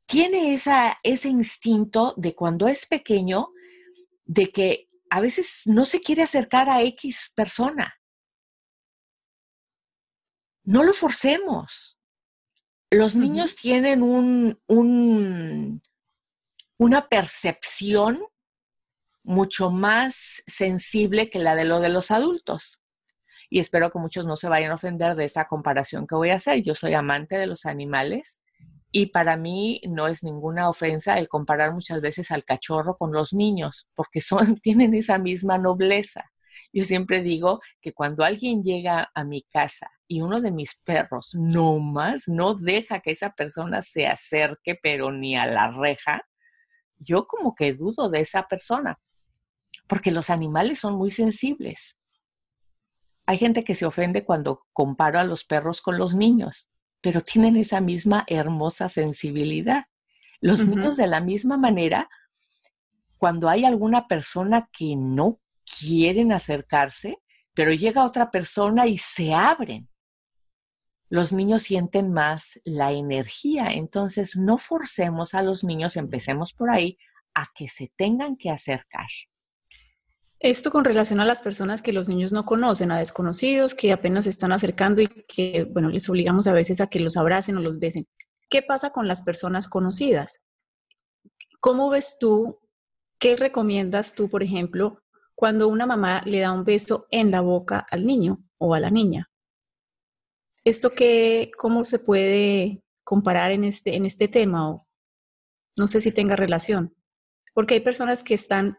tiene 0.06 0.54
esa, 0.54 0.98
ese 1.04 1.28
instinto 1.28 2.14
de 2.16 2.34
cuando 2.34 2.66
es 2.66 2.86
pequeño, 2.86 3.50
de 4.24 4.50
que 4.50 4.88
a 5.08 5.20
veces 5.20 5.62
no 5.66 5.84
se 5.84 6.00
quiere 6.00 6.22
acercar 6.22 6.68
a 6.68 6.82
X 6.82 7.32
persona 7.36 7.99
no 10.70 10.84
lo 10.84 10.92
forcemos. 10.92 11.98
Los 12.92 13.16
niños 13.16 13.56
tienen 13.56 14.04
un, 14.04 15.82
una 16.78 17.08
percepción 17.08 18.22
mucho 19.24 19.72
más 19.72 20.44
sensible 20.46 21.28
que 21.28 21.40
la 21.40 21.56
de 21.56 21.64
lo 21.64 21.80
de 21.80 21.88
los 21.88 22.12
adultos. 22.12 22.80
Y 23.48 23.58
espero 23.58 23.90
que 23.90 23.98
muchos 23.98 24.26
no 24.26 24.36
se 24.36 24.48
vayan 24.48 24.70
a 24.70 24.76
ofender 24.76 25.16
de 25.16 25.24
esta 25.24 25.48
comparación 25.48 26.06
que 26.06 26.14
voy 26.14 26.30
a 26.30 26.36
hacer. 26.36 26.62
Yo 26.62 26.76
soy 26.76 26.94
amante 26.94 27.36
de 27.36 27.48
los 27.48 27.66
animales 27.66 28.40
y 28.92 29.06
para 29.06 29.36
mí 29.36 29.80
no 29.88 30.06
es 30.06 30.22
ninguna 30.22 30.68
ofensa 30.68 31.18
el 31.18 31.26
comparar 31.26 31.74
muchas 31.74 32.00
veces 32.00 32.30
al 32.30 32.44
cachorro 32.44 32.96
con 32.96 33.10
los 33.10 33.32
niños, 33.32 33.88
porque 33.96 34.20
son, 34.20 34.54
tienen 34.62 34.94
esa 34.94 35.18
misma 35.18 35.58
nobleza. 35.58 36.30
Yo 36.72 36.84
siempre 36.84 37.24
digo 37.24 37.60
que 37.80 37.92
cuando 37.92 38.22
alguien 38.22 38.62
llega 38.62 39.10
a 39.12 39.24
mi 39.24 39.42
casa 39.42 39.90
y 40.10 40.22
uno 40.22 40.40
de 40.40 40.50
mis 40.50 40.74
perros 40.74 41.36
no 41.36 41.78
más 41.78 42.26
no 42.26 42.54
deja 42.54 42.98
que 42.98 43.12
esa 43.12 43.30
persona 43.30 43.80
se 43.80 44.08
acerque, 44.08 44.74
pero 44.74 45.12
ni 45.12 45.36
a 45.36 45.46
la 45.46 45.70
reja, 45.70 46.26
yo 46.98 47.28
como 47.28 47.54
que 47.54 47.74
dudo 47.74 48.10
de 48.10 48.18
esa 48.18 48.48
persona, 48.48 48.98
porque 49.86 50.10
los 50.10 50.28
animales 50.28 50.80
son 50.80 50.96
muy 50.96 51.12
sensibles. 51.12 51.96
Hay 53.24 53.38
gente 53.38 53.62
que 53.62 53.76
se 53.76 53.86
ofende 53.86 54.24
cuando 54.24 54.66
comparo 54.72 55.20
a 55.20 55.24
los 55.24 55.44
perros 55.44 55.80
con 55.80 55.96
los 55.96 56.12
niños, 56.12 56.68
pero 57.00 57.20
tienen 57.20 57.54
esa 57.54 57.80
misma 57.80 58.24
hermosa 58.26 58.88
sensibilidad. 58.88 59.84
Los 60.40 60.66
niños 60.66 60.96
de 60.96 61.06
la 61.06 61.20
misma 61.20 61.56
manera, 61.56 62.10
cuando 63.16 63.48
hay 63.48 63.64
alguna 63.64 64.08
persona 64.08 64.68
que 64.72 64.96
no 64.96 65.40
quieren 65.64 66.32
acercarse, 66.32 67.18
pero 67.54 67.72
llega 67.72 68.04
otra 68.04 68.32
persona 68.32 68.88
y 68.88 68.98
se 68.98 69.32
abren. 69.32 69.88
Los 71.10 71.32
niños 71.32 71.64
sienten 71.64 72.12
más 72.12 72.58
la 72.64 72.92
energía, 72.92 73.72
entonces 73.72 74.36
no 74.36 74.56
forcemos 74.56 75.34
a 75.34 75.42
los 75.42 75.64
niños, 75.64 75.96
empecemos 75.96 76.54
por 76.54 76.70
ahí, 76.70 76.96
a 77.34 77.48
que 77.54 77.68
se 77.68 77.92
tengan 77.96 78.36
que 78.36 78.50
acercar. 78.50 79.08
Esto 80.38 80.70
con 80.70 80.84
relación 80.84 81.20
a 81.20 81.26
las 81.26 81.42
personas 81.42 81.82
que 81.82 81.92
los 81.92 82.08
niños 82.08 82.32
no 82.32 82.46
conocen, 82.46 82.92
a 82.92 82.98
desconocidos 82.98 83.74
que 83.74 83.92
apenas 83.92 84.24
se 84.24 84.30
están 84.30 84.52
acercando 84.52 85.02
y 85.02 85.08
que, 85.08 85.64
bueno, 85.70 85.90
les 85.90 86.08
obligamos 86.08 86.46
a 86.46 86.54
veces 86.54 86.80
a 86.80 86.86
que 86.86 87.00
los 87.00 87.18
abracen 87.18 87.58
o 87.58 87.60
los 87.60 87.78
besen. 87.78 88.06
¿Qué 88.48 88.62
pasa 88.62 88.90
con 88.90 89.06
las 89.06 89.22
personas 89.22 89.68
conocidas? 89.68 90.40
¿Cómo 91.60 91.90
ves 91.90 92.16
tú, 92.18 92.58
qué 93.18 93.36
recomiendas 93.36 94.14
tú, 94.14 94.30
por 94.30 94.42
ejemplo, 94.42 95.02
cuando 95.40 95.68
una 95.68 95.86
mamá 95.86 96.22
le 96.26 96.40
da 96.40 96.52
un 96.52 96.64
beso 96.64 97.06
en 97.10 97.30
la 97.30 97.40
boca 97.40 97.86
al 97.90 98.04
niño 98.04 98.44
o 98.58 98.74
a 98.74 98.80
la 98.80 98.90
niña. 98.90 99.29
¿Esto 100.64 100.90
qué, 100.90 101.50
cómo 101.56 101.84
se 101.84 101.98
puede 101.98 102.82
comparar 103.04 103.50
en 103.52 103.64
este, 103.64 103.96
en 103.96 104.06
este 104.06 104.28
tema? 104.28 104.70
O 104.70 104.86
no 105.76 105.88
sé 105.88 106.00
si 106.00 106.12
tenga 106.12 106.36
relación. 106.36 106.94
Porque 107.54 107.74
hay 107.74 107.80
personas 107.80 108.22
que 108.22 108.34
están 108.34 108.78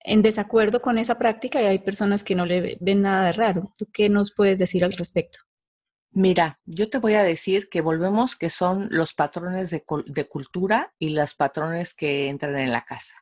en 0.00 0.22
desacuerdo 0.22 0.82
con 0.82 0.98
esa 0.98 1.18
práctica 1.18 1.62
y 1.62 1.66
hay 1.66 1.78
personas 1.78 2.24
que 2.24 2.34
no 2.34 2.44
le 2.44 2.76
ven 2.80 3.02
nada 3.02 3.26
de 3.26 3.32
raro. 3.32 3.72
¿Tú 3.78 3.86
qué 3.92 4.08
nos 4.08 4.34
puedes 4.34 4.58
decir 4.58 4.84
al 4.84 4.92
respecto? 4.92 5.38
Mira, 6.10 6.60
yo 6.64 6.88
te 6.90 6.98
voy 6.98 7.14
a 7.14 7.24
decir 7.24 7.68
que 7.68 7.80
volvemos 7.80 8.36
que 8.36 8.50
son 8.50 8.88
los 8.90 9.14
patrones 9.14 9.70
de, 9.70 9.82
de 10.06 10.28
cultura 10.28 10.94
y 10.98 11.10
los 11.10 11.34
patrones 11.34 11.94
que 11.94 12.28
entran 12.28 12.56
en 12.58 12.70
la 12.70 12.84
casa. 12.84 13.16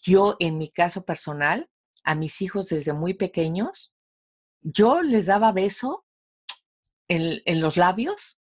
Yo, 0.00 0.36
en 0.38 0.58
mi 0.58 0.70
caso 0.70 1.04
personal, 1.04 1.68
a 2.04 2.14
mis 2.14 2.42
hijos 2.42 2.68
desde 2.68 2.92
muy 2.92 3.14
pequeños, 3.14 3.94
yo 4.60 5.02
les 5.02 5.26
daba 5.26 5.50
beso 5.50 6.03
en, 7.08 7.60
los 7.60 7.76
labios, 7.76 8.38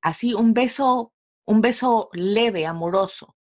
así 0.00 0.34
un 0.34 0.54
beso, 0.54 1.14
un 1.44 1.60
beso 1.60 2.10
leve, 2.12 2.66
amoroso, 2.66 3.36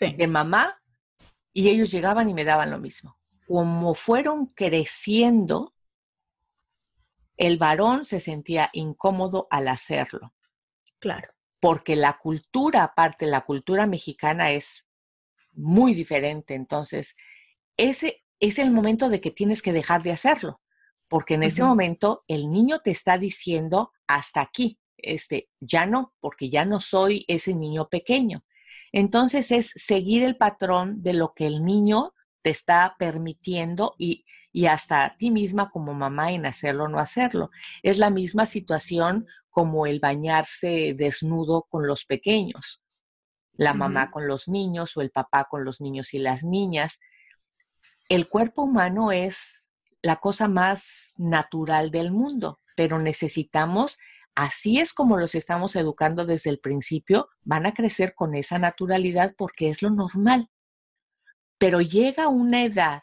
de 0.00 0.26
mamá, 0.26 0.80
y 1.52 1.68
ellos 1.68 1.90
llegaban 1.90 2.28
y 2.28 2.34
me 2.34 2.44
daban 2.44 2.70
lo 2.70 2.78
mismo. 2.78 3.18
Como 3.46 3.94
fueron 3.94 4.46
creciendo, 4.46 5.74
el 7.36 7.56
varón 7.56 8.04
se 8.04 8.20
sentía 8.20 8.70
incómodo 8.72 9.48
al 9.50 9.68
hacerlo. 9.68 10.34
Claro. 11.00 11.32
Porque 11.60 11.96
la 11.96 12.18
cultura, 12.18 12.84
aparte, 12.84 13.26
la 13.26 13.44
cultura 13.44 13.86
mexicana 13.86 14.52
es 14.52 14.86
muy 15.52 15.94
diferente. 15.94 16.54
Entonces, 16.54 17.16
ese 17.76 18.24
es 18.40 18.58
el 18.58 18.70
momento 18.70 19.08
de 19.08 19.20
que 19.20 19.30
tienes 19.30 19.62
que 19.62 19.72
dejar 19.72 20.02
de 20.02 20.12
hacerlo, 20.12 20.60
porque 21.08 21.34
en 21.34 21.42
ese 21.42 21.62
momento 21.62 22.24
el 22.28 22.50
niño 22.50 22.80
te 22.80 22.90
está 22.90 23.18
diciendo 23.18 23.92
hasta 24.06 24.40
aquí, 24.40 24.78
este, 24.96 25.48
ya 25.60 25.86
no, 25.86 26.14
porque 26.20 26.50
ya 26.50 26.64
no 26.64 26.80
soy 26.80 27.24
ese 27.28 27.54
niño 27.54 27.88
pequeño. 27.88 28.44
Entonces 28.92 29.50
es 29.50 29.72
seguir 29.74 30.22
el 30.22 30.36
patrón 30.36 31.02
de 31.02 31.14
lo 31.14 31.32
que 31.34 31.46
el 31.46 31.64
niño 31.64 32.14
te 32.42 32.50
está 32.50 32.96
permitiendo 32.98 33.94
y, 33.98 34.24
y 34.52 34.66
hasta 34.66 35.04
a 35.04 35.16
ti 35.16 35.30
misma 35.30 35.70
como 35.70 35.94
mamá 35.94 36.32
en 36.32 36.46
hacerlo 36.46 36.84
o 36.84 36.88
no 36.88 36.98
hacerlo. 36.98 37.50
Es 37.82 37.98
la 37.98 38.10
misma 38.10 38.46
situación 38.46 39.26
como 39.50 39.86
el 39.86 40.00
bañarse 40.00 40.94
desnudo 40.94 41.66
con 41.68 41.86
los 41.86 42.04
pequeños 42.04 42.82
la 43.58 43.74
mamá 43.74 44.10
con 44.10 44.26
los 44.26 44.48
niños 44.48 44.96
o 44.96 45.02
el 45.02 45.10
papá 45.10 45.46
con 45.50 45.64
los 45.64 45.80
niños 45.80 46.14
y 46.14 46.18
las 46.18 46.44
niñas. 46.44 47.00
El 48.08 48.28
cuerpo 48.28 48.62
humano 48.62 49.10
es 49.10 49.67
la 50.02 50.16
cosa 50.16 50.48
más 50.48 51.14
natural 51.18 51.90
del 51.90 52.12
mundo, 52.12 52.60
pero 52.76 52.98
necesitamos 52.98 53.98
así 54.38 54.78
es 54.78 54.92
como 54.92 55.16
los 55.16 55.34
estamos 55.34 55.74
educando 55.74 56.24
desde 56.24 56.50
el 56.50 56.60
principio, 56.60 57.28
van 57.42 57.66
a 57.66 57.74
crecer 57.74 58.14
con 58.14 58.36
esa 58.36 58.60
naturalidad 58.60 59.34
porque 59.36 59.68
es 59.68 59.82
lo 59.82 59.90
normal. 59.90 60.48
Pero 61.58 61.80
llega 61.80 62.28
una 62.28 62.62
edad 62.62 63.02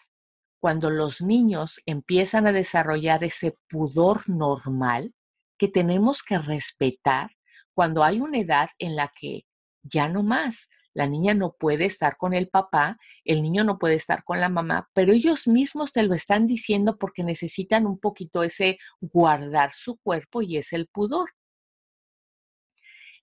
cuando 0.62 0.90
los 0.90 1.22
niños 1.22 1.82
empiezan 1.86 2.48
a 2.48 2.54
desarrollar 2.54 3.26
ese 3.26 3.58
pudor 3.68 4.30
normal 4.30 5.14
que 5.58 5.68
tenemos 5.68 6.24
que 6.24 6.40
respetar 6.40 7.32
cuando 7.74 8.06
hay 8.06 8.22
una 8.22 8.40
edad 8.40 8.70
en 8.80 8.96
la 8.96 9.12
que 9.14 9.46
ya 9.84 10.08
no 10.08 10.24
más, 10.24 10.70
la 10.96 11.08
niña 11.08 11.34
no 11.34 11.56
puede 11.60 11.86
estar 11.86 12.18
con 12.18 12.34
el 12.34 12.48
papá, 12.48 12.98
el 13.26 13.44
niño 13.44 13.64
no 13.64 13.78
puede 13.78 13.96
estar 13.96 14.24
con 14.24 14.40
la 14.40 14.50
mamá, 14.50 14.90
pero 14.94 15.12
ellos 15.14 15.46
mismos 15.46 15.92
te 15.92 16.04
lo 16.04 16.16
están 16.16 16.48
diciendo 16.48 16.98
porque 16.98 17.24
necesitan 17.24 17.86
un 17.86 18.00
poquito 18.00 18.42
ese 18.44 18.80
guardar 19.02 19.74
su 19.74 19.98
cuerpo 19.98 20.42
y 20.42 20.58
es 20.58 20.72
el 20.74 20.88
pudor. 20.88 21.32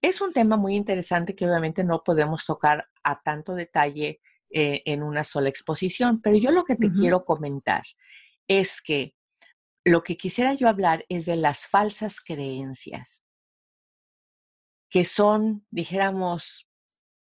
Es 0.03 0.21
un 0.21 0.33
tema 0.33 0.57
muy 0.57 0.77
interesante 0.77 1.35
que 1.35 1.47
obviamente 1.47 1.83
no 1.83 2.03
podemos 2.05 2.45
tocar 2.45 2.89
a 3.03 3.23
tanto 3.23 3.55
detalle 3.55 4.21
eh, 4.51 4.83
en 4.85 5.03
una 5.03 5.25
sola 5.25 5.49
exposición, 5.49 6.21
pero 6.21 6.37
yo 6.37 6.51
lo 6.51 6.65
que 6.65 6.77
te 6.77 6.93
quiero 6.93 7.25
comentar 7.25 7.83
es 8.49 8.83
que 8.83 9.15
lo 9.85 10.03
que 10.03 10.19
quisiera 10.19 10.53
yo 10.53 10.69
hablar 10.69 11.07
es 11.09 11.25
de 11.25 11.37
las 11.37 11.67
falsas 11.67 12.21
creencias, 12.21 13.25
que 14.91 15.07
son, 15.07 15.67
dijéramos, 15.71 16.69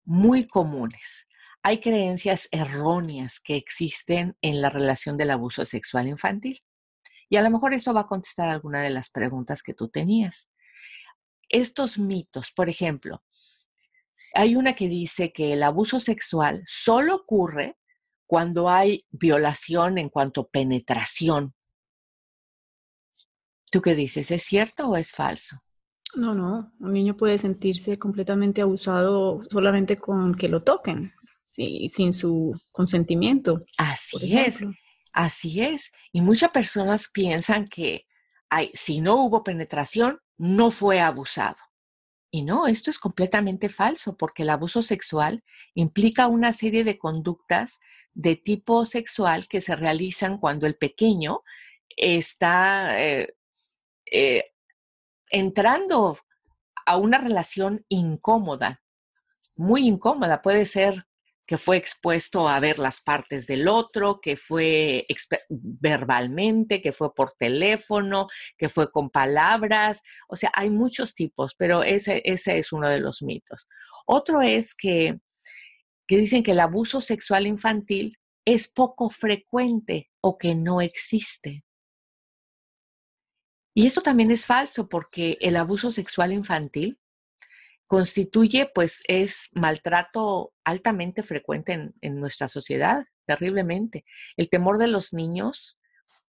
muy 0.09 0.47
comunes. 0.47 1.27
Hay 1.61 1.81
creencias 1.81 2.49
erróneas 2.51 3.39
que 3.39 3.55
existen 3.55 4.35
en 4.41 4.59
la 4.59 4.71
relación 4.71 5.17
del 5.17 5.29
abuso 5.29 5.67
sexual 5.67 6.07
infantil. 6.07 6.63
Y 7.29 7.37
a 7.37 7.43
lo 7.43 7.51
mejor 7.51 7.75
eso 7.75 7.93
va 7.93 8.01
a 8.01 8.07
contestar 8.07 8.49
alguna 8.49 8.81
de 8.81 8.89
las 8.89 9.11
preguntas 9.11 9.61
que 9.61 9.75
tú 9.75 9.87
tenías. 9.87 10.49
Estos 11.47 11.99
mitos, 11.99 12.51
por 12.51 12.69
ejemplo, 12.69 13.23
hay 14.33 14.55
una 14.55 14.73
que 14.73 14.87
dice 14.87 15.31
que 15.31 15.53
el 15.53 15.61
abuso 15.61 15.99
sexual 15.99 16.63
solo 16.65 17.13
ocurre 17.15 17.77
cuando 18.25 18.67
hay 18.67 19.05
violación 19.11 19.99
en 19.99 20.09
cuanto 20.09 20.41
a 20.41 20.49
penetración. 20.49 21.53
¿Tú 23.71 23.83
qué 23.83 23.93
dices? 23.93 24.31
¿Es 24.31 24.41
cierto 24.41 24.87
o 24.87 24.97
es 24.97 25.11
falso? 25.11 25.61
No, 26.15 26.33
no, 26.33 26.71
un 26.79 26.93
niño 26.93 27.15
puede 27.15 27.37
sentirse 27.37 27.99
completamente 27.99 28.61
abusado 28.61 29.41
solamente 29.49 29.97
con 29.97 30.35
que 30.35 30.49
lo 30.49 30.63
toquen, 30.63 31.13
sin 31.51 32.13
su 32.13 32.59
consentimiento. 32.71 33.63
Así 33.77 34.37
es, 34.37 34.61
así 35.13 35.61
es. 35.61 35.91
Y 36.11 36.21
muchas 36.21 36.49
personas 36.49 37.09
piensan 37.13 37.67
que 37.67 38.07
ay, 38.49 38.71
si 38.73 39.01
no 39.01 39.23
hubo 39.23 39.43
penetración, 39.43 40.19
no 40.37 40.71
fue 40.71 40.99
abusado. 40.99 41.57
Y 42.31 42.43
no, 42.43 42.67
esto 42.67 42.91
es 42.91 42.99
completamente 42.99 43.69
falso, 43.69 44.17
porque 44.17 44.43
el 44.43 44.49
abuso 44.49 44.83
sexual 44.83 45.43
implica 45.73 46.27
una 46.27 46.53
serie 46.53 46.83
de 46.83 46.97
conductas 46.97 47.79
de 48.13 48.35
tipo 48.35 48.85
sexual 48.85 49.47
que 49.47 49.61
se 49.61 49.75
realizan 49.75 50.37
cuando 50.37 50.67
el 50.67 50.75
pequeño 50.75 51.41
está 51.95 52.99
eh, 53.01 53.35
eh, 54.11 54.51
entrando 55.29 56.19
a 56.85 56.97
una 56.97 57.19
relación 57.19 57.85
incómoda, 57.87 58.81
muy 59.55 59.87
incómoda. 59.87 60.41
Puede 60.41 60.65
ser 60.65 61.05
que 61.49 61.57
fue 61.57 61.77
expuesto 61.77 62.47
a 62.47 62.59
ver 62.59 62.77
las 62.77 63.01
partes 63.01 63.47
del 63.47 63.67
otro, 63.67 64.21
que 64.21 64.37
fue 64.37 65.07
verbalmente, 65.49 66.79
que 66.79 66.91
fue 66.91 67.13
por 67.15 67.31
teléfono, 67.31 68.27
que 68.55 68.69
fue 68.69 68.91
con 68.91 69.09
palabras. 69.09 70.03
O 70.27 70.35
sea, 70.35 70.51
hay 70.53 70.69
muchos 70.69 71.15
tipos, 71.15 71.55
pero 71.57 71.81
ese, 71.81 72.21
ese 72.23 72.59
es 72.59 72.71
uno 72.71 72.87
de 72.87 72.99
los 72.99 73.23
mitos. 73.23 73.67
Otro 74.05 74.41
es 74.41 74.75
que, 74.75 75.19
que 76.07 76.17
dicen 76.17 76.43
que 76.43 76.51
el 76.51 76.59
abuso 76.59 77.01
sexual 77.01 77.47
infantil 77.47 78.19
es 78.45 78.67
poco 78.67 79.09
frecuente 79.09 80.11
o 80.21 80.37
que 80.37 80.53
no 80.53 80.81
existe. 80.81 81.63
Y 83.79 83.87
eso 83.87 84.01
también 84.01 84.29
es 84.29 84.45
falso 84.45 84.89
porque 84.89 85.37
el 85.39 85.55
abuso 85.55 85.93
sexual 85.93 86.33
infantil 86.33 86.99
constituye, 87.85 88.69
pues 88.75 89.03
es 89.07 89.51
maltrato 89.53 90.51
altamente 90.65 91.23
frecuente 91.23 91.93
en, 92.01 92.19
nuestra 92.19 92.49
sociedad, 92.49 93.05
terriblemente. 93.25 94.03
El 94.35 94.49
temor 94.49 94.79
de 94.79 94.87
los 94.87 95.13
niños 95.13 95.79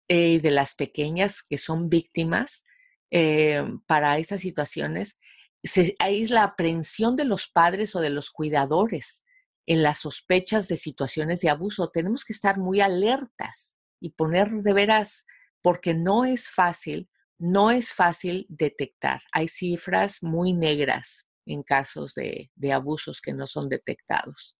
y 0.09 0.37
eh, 0.37 0.41
de 0.41 0.51
las 0.53 0.75
pequeñas 0.75 1.43
que 1.43 1.59
son 1.59 1.91
víctimas 1.91 2.65
eh, 3.11 3.63
para 3.87 4.17
estas 4.17 4.41
situaciones, 4.41 5.21
se, 5.63 5.97
es 5.99 6.31
la 6.31 6.45
aprehensión 6.45 7.15
de 7.15 7.27
los 7.27 7.47
padres 7.47 7.95
o 7.95 8.01
de 8.01 8.09
los 8.09 8.31
cuidadores 8.31 9.27
en 9.67 9.83
las 9.83 9.99
sospechas 9.99 10.67
de 10.67 10.79
situaciones 10.79 11.43
de 11.43 11.51
abuso. 11.51 11.91
Tenemos 11.91 12.25
que 12.25 12.33
estar 12.33 12.57
muy 12.57 12.81
alertas 12.81 13.77
y 14.01 14.13
poner 14.13 14.51
de 14.51 14.73
veras, 14.73 15.27
porque 15.61 15.93
no 15.93 16.25
es 16.25 16.49
fácil 16.49 17.11
no 17.39 17.71
es 17.71 17.93
fácil 17.93 18.47
detectar. 18.49 19.21
Hay 19.33 19.49
cifras 19.49 20.23
muy 20.23 20.53
negras 20.53 21.29
en 21.47 21.63
casos 21.63 22.15
de, 22.15 22.51
abusos 22.73 23.21
que 23.21 23.33
no 23.33 23.47
son 23.47 23.69
detectados. 23.69 24.57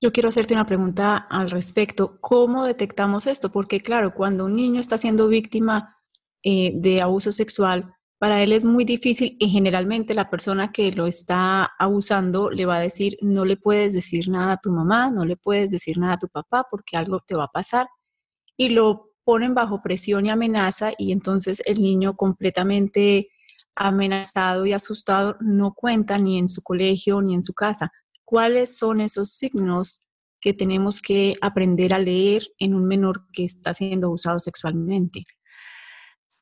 Yo 0.00 0.12
quiero 0.12 0.28
hacerte 0.28 0.54
una 0.54 0.66
pregunta 0.66 1.16
al 1.16 1.50
respecto. 1.50 2.18
¿Cómo 2.20 2.66
detectamos 2.66 3.26
esto? 3.26 3.50
Porque 3.50 3.80
claro, 3.80 4.14
cuando 4.14 4.44
un 4.44 4.56
niño 4.56 4.80
está 4.80 4.98
siendo 4.98 5.28
víctima 5.28 5.96
eh, 6.42 6.72
de 6.74 7.00
abuso 7.00 7.32
sexual, 7.32 7.94
para 8.18 8.42
él 8.42 8.52
es 8.52 8.64
muy 8.64 8.84
difícil 8.84 9.36
y 9.38 9.48
generalmente 9.50 10.14
la 10.14 10.30
persona 10.30 10.72
que 10.72 10.92
lo 10.92 11.06
está 11.06 11.64
abusando 11.78 12.50
le 12.50 12.64
va 12.66 12.76
a 12.76 12.80
decir, 12.80 13.16
no 13.20 13.44
le 13.44 13.56
puedes 13.56 13.92
decir 13.92 14.28
nada 14.28 14.52
a 14.54 14.56
tu 14.56 14.70
mamá, 14.70 15.10
no 15.10 15.24
le 15.24 15.36
puedes 15.36 15.70
decir 15.70 15.98
nada 15.98 16.14
a 16.14 16.18
tu 16.18 16.28
papá 16.28 16.66
porque 16.70 16.96
algo 16.96 17.20
te 17.20 17.34
va 17.34 17.44
a 17.44 17.52
pasar. 17.52 17.86
Y 18.56 18.70
lo 18.70 19.13
ponen 19.24 19.54
bajo 19.54 19.82
presión 19.82 20.26
y 20.26 20.30
amenaza 20.30 20.92
y 20.98 21.12
entonces 21.12 21.62
el 21.66 21.82
niño 21.82 22.16
completamente 22.16 23.30
amenazado 23.74 24.66
y 24.66 24.72
asustado 24.72 25.36
no 25.40 25.74
cuenta 25.74 26.18
ni 26.18 26.38
en 26.38 26.48
su 26.48 26.62
colegio 26.62 27.20
ni 27.22 27.34
en 27.34 27.42
su 27.42 27.54
casa. 27.54 27.90
¿Cuáles 28.24 28.76
son 28.76 29.00
esos 29.00 29.32
signos 29.32 30.06
que 30.40 30.52
tenemos 30.52 31.00
que 31.00 31.36
aprender 31.40 31.92
a 31.92 31.98
leer 31.98 32.46
en 32.58 32.74
un 32.74 32.86
menor 32.86 33.26
que 33.32 33.44
está 33.44 33.74
siendo 33.74 34.08
abusado 34.08 34.38
sexualmente? 34.38 35.24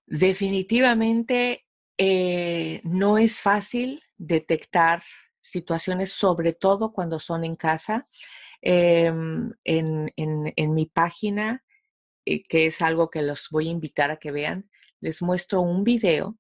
Definitivamente 0.06 1.64
eh, 1.96 2.80
no 2.84 3.16
es 3.18 3.40
fácil 3.40 4.02
detectar 4.16 5.02
situaciones, 5.40 6.12
sobre 6.12 6.52
todo 6.52 6.92
cuando 6.92 7.18
son 7.18 7.44
en 7.44 7.56
casa. 7.56 8.04
Em, 8.64 9.50
en, 9.64 10.12
en 10.14 10.74
mi 10.74 10.86
página 10.86 11.64
eh, 12.24 12.42
que 12.44 12.66
es 12.66 12.82
algo 12.82 13.10
que 13.10 13.22
los 13.22 13.48
voy 13.50 13.68
a 13.68 13.72
invitar 13.72 14.10
a 14.10 14.16
que 14.18 14.32
vean, 14.32 14.70
les 15.00 15.22
muestro 15.22 15.60
un 15.60 15.84
video 15.84 16.38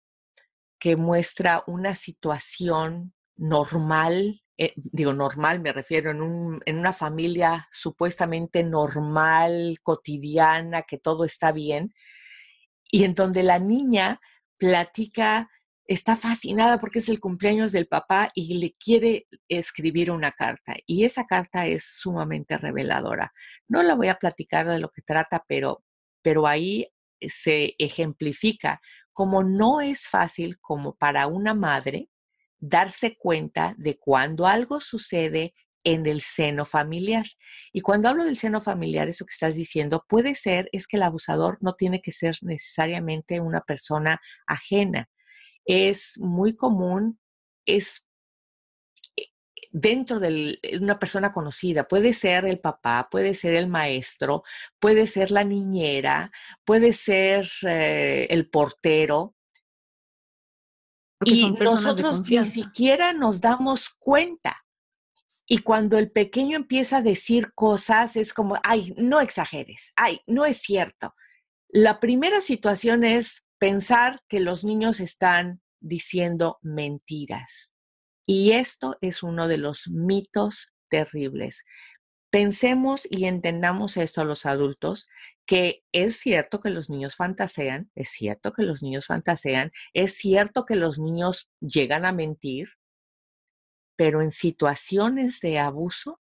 que 0.78 0.96
muestra 0.96 1.62
una 1.66 1.94
situación 1.94 3.14
normal, 3.36 4.42
eh, 4.58 4.72
digo 4.76 5.12
normal, 5.12 5.60
me 5.60 5.72
refiero 5.72 6.10
en, 6.10 6.60
en 6.66 6.78
una 6.78 6.92
familia 6.92 7.68
supuestamente 7.70 8.64
normal, 8.64 9.78
cotidiana, 9.82 10.82
que 10.82 10.98
todo 10.98 11.24
está 11.24 11.52
bien, 11.52 11.94
y 12.90 13.04
en 13.04 13.14
donde 13.14 13.42
la 13.42 13.58
niña 13.58 14.20
platica 14.58 15.50
está 15.86 16.16
fascinada 16.16 16.78
porque 16.78 17.00
es 17.00 17.08
el 17.08 17.20
cumpleaños 17.20 17.72
del 17.72 17.86
papá 17.86 18.30
y 18.34 18.58
le 18.58 18.74
quiere 18.78 19.26
escribir 19.48 20.10
una 20.10 20.32
carta. 20.32 20.76
Y 20.86 21.04
esa 21.04 21.26
carta 21.26 21.66
es 21.66 21.84
sumamente 21.84 22.56
reveladora. 22.58 23.32
No 23.68 23.82
la 23.82 23.94
voy 23.94 24.08
a 24.08 24.18
platicar 24.18 24.68
de 24.68 24.80
lo 24.80 24.90
que 24.90 25.02
trata, 25.02 25.44
pero, 25.48 25.84
pero 26.22 26.46
ahí 26.46 26.86
se 27.20 27.74
ejemplifica 27.78 28.80
cómo 29.12 29.42
no 29.42 29.80
es 29.80 30.08
fácil 30.08 30.58
como 30.60 30.96
para 30.96 31.26
una 31.26 31.54
madre 31.54 32.08
darse 32.58 33.16
cuenta 33.16 33.74
de 33.76 33.98
cuando 33.98 34.46
algo 34.46 34.80
sucede 34.80 35.54
en 35.84 36.06
el 36.06 36.20
seno 36.20 36.64
familiar. 36.64 37.26
Y 37.72 37.80
cuando 37.80 38.08
hablo 38.08 38.24
del 38.24 38.36
seno 38.36 38.60
familiar, 38.60 39.08
eso 39.08 39.26
que 39.26 39.32
estás 39.32 39.56
diciendo 39.56 40.04
puede 40.08 40.36
ser 40.36 40.68
es 40.72 40.86
que 40.86 40.96
el 40.96 41.02
abusador 41.02 41.58
no 41.60 41.74
tiene 41.74 42.00
que 42.00 42.12
ser 42.12 42.36
necesariamente 42.42 43.40
una 43.40 43.62
persona 43.62 44.20
ajena 44.46 45.08
es 45.64 46.18
muy 46.18 46.54
común, 46.56 47.18
es 47.66 48.06
eh, 49.16 49.28
dentro 49.70 50.20
de 50.20 50.58
una 50.80 50.98
persona 50.98 51.32
conocida. 51.32 51.88
Puede 51.88 52.14
ser 52.14 52.46
el 52.46 52.60
papá, 52.60 53.08
puede 53.10 53.34
ser 53.34 53.54
el 53.54 53.68
maestro, 53.68 54.42
puede 54.78 55.06
ser 55.06 55.30
la 55.30 55.44
niñera, 55.44 56.30
puede 56.64 56.92
ser 56.92 57.48
eh, 57.62 58.26
el 58.30 58.48
portero. 58.48 59.34
y 61.24 61.52
nosotros 61.52 62.28
ni 62.28 62.46
siquiera 62.46 63.12
nos 63.12 63.40
damos 63.40 63.90
cuenta. 63.90 64.64
Y 65.46 65.58
cuando 65.58 65.98
el 65.98 66.10
pequeño 66.10 66.56
empieza 66.56 66.98
a 66.98 67.02
decir 67.02 67.52
cosas, 67.54 68.16
es 68.16 68.32
como, 68.32 68.56
ay, 68.62 68.94
no 68.96 69.20
exageres, 69.20 69.92
ay, 69.96 70.20
no 70.26 70.46
es 70.46 70.58
cierto. 70.58 71.14
La 71.68 72.00
primera 72.00 72.40
situación 72.40 73.04
es 73.04 73.46
pensar 73.62 74.18
que 74.26 74.40
los 74.40 74.64
niños 74.64 74.98
están 74.98 75.62
diciendo 75.78 76.58
mentiras. 76.62 77.72
Y 78.26 78.54
esto 78.54 78.98
es 79.00 79.22
uno 79.22 79.46
de 79.46 79.56
los 79.56 79.86
mitos 79.86 80.74
terribles. 80.88 81.64
Pensemos 82.28 83.06
y 83.08 83.26
entendamos 83.26 83.96
esto 83.96 84.24
los 84.24 84.46
adultos, 84.46 85.08
que 85.46 85.84
es 85.92 86.16
cierto 86.16 86.60
que 86.60 86.70
los 86.70 86.90
niños 86.90 87.14
fantasean, 87.14 87.88
es 87.94 88.08
cierto 88.08 88.52
que 88.52 88.64
los 88.64 88.82
niños 88.82 89.06
fantasean, 89.06 89.70
es 89.94 90.16
cierto 90.16 90.64
que 90.64 90.74
los 90.74 90.98
niños 90.98 91.48
llegan 91.60 92.04
a 92.04 92.10
mentir, 92.10 92.70
pero 93.94 94.22
en 94.22 94.32
situaciones 94.32 95.38
de 95.38 95.60
abuso, 95.60 96.20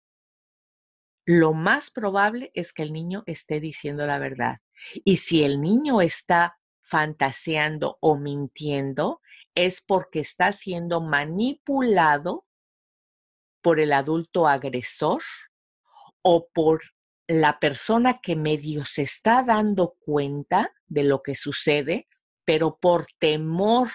lo 1.27 1.53
más 1.53 1.91
probable 1.91 2.53
es 2.55 2.73
que 2.73 2.85
el 2.85 2.93
niño 2.93 3.25
esté 3.27 3.59
diciendo 3.59 4.07
la 4.07 4.21
verdad. 4.21 4.59
Y 5.05 5.17
si 5.17 5.43
el 5.43 5.61
niño 5.61 6.01
está 6.01 6.59
fantaseando 6.85 7.99
o 8.01 8.17
mintiendo, 8.17 9.21
es 9.55 9.81
porque 9.81 10.21
está 10.21 10.53
siendo 10.53 11.01
manipulado 11.01 12.47
por 13.63 13.81
el 13.81 13.93
adulto 13.93 14.47
agresor 14.47 15.23
o 16.23 16.49
por 16.53 16.83
la 17.27 17.59
persona 17.59 18.21
que 18.21 18.37
medio 18.37 18.85
se 18.85 19.03
está 19.03 19.43
dando 19.43 19.97
cuenta 19.99 20.75
de 20.87 21.05
lo 21.05 21.23
que 21.23 21.35
sucede, 21.35 22.07
pero 22.45 22.79
por 22.79 23.07
temor 23.19 23.89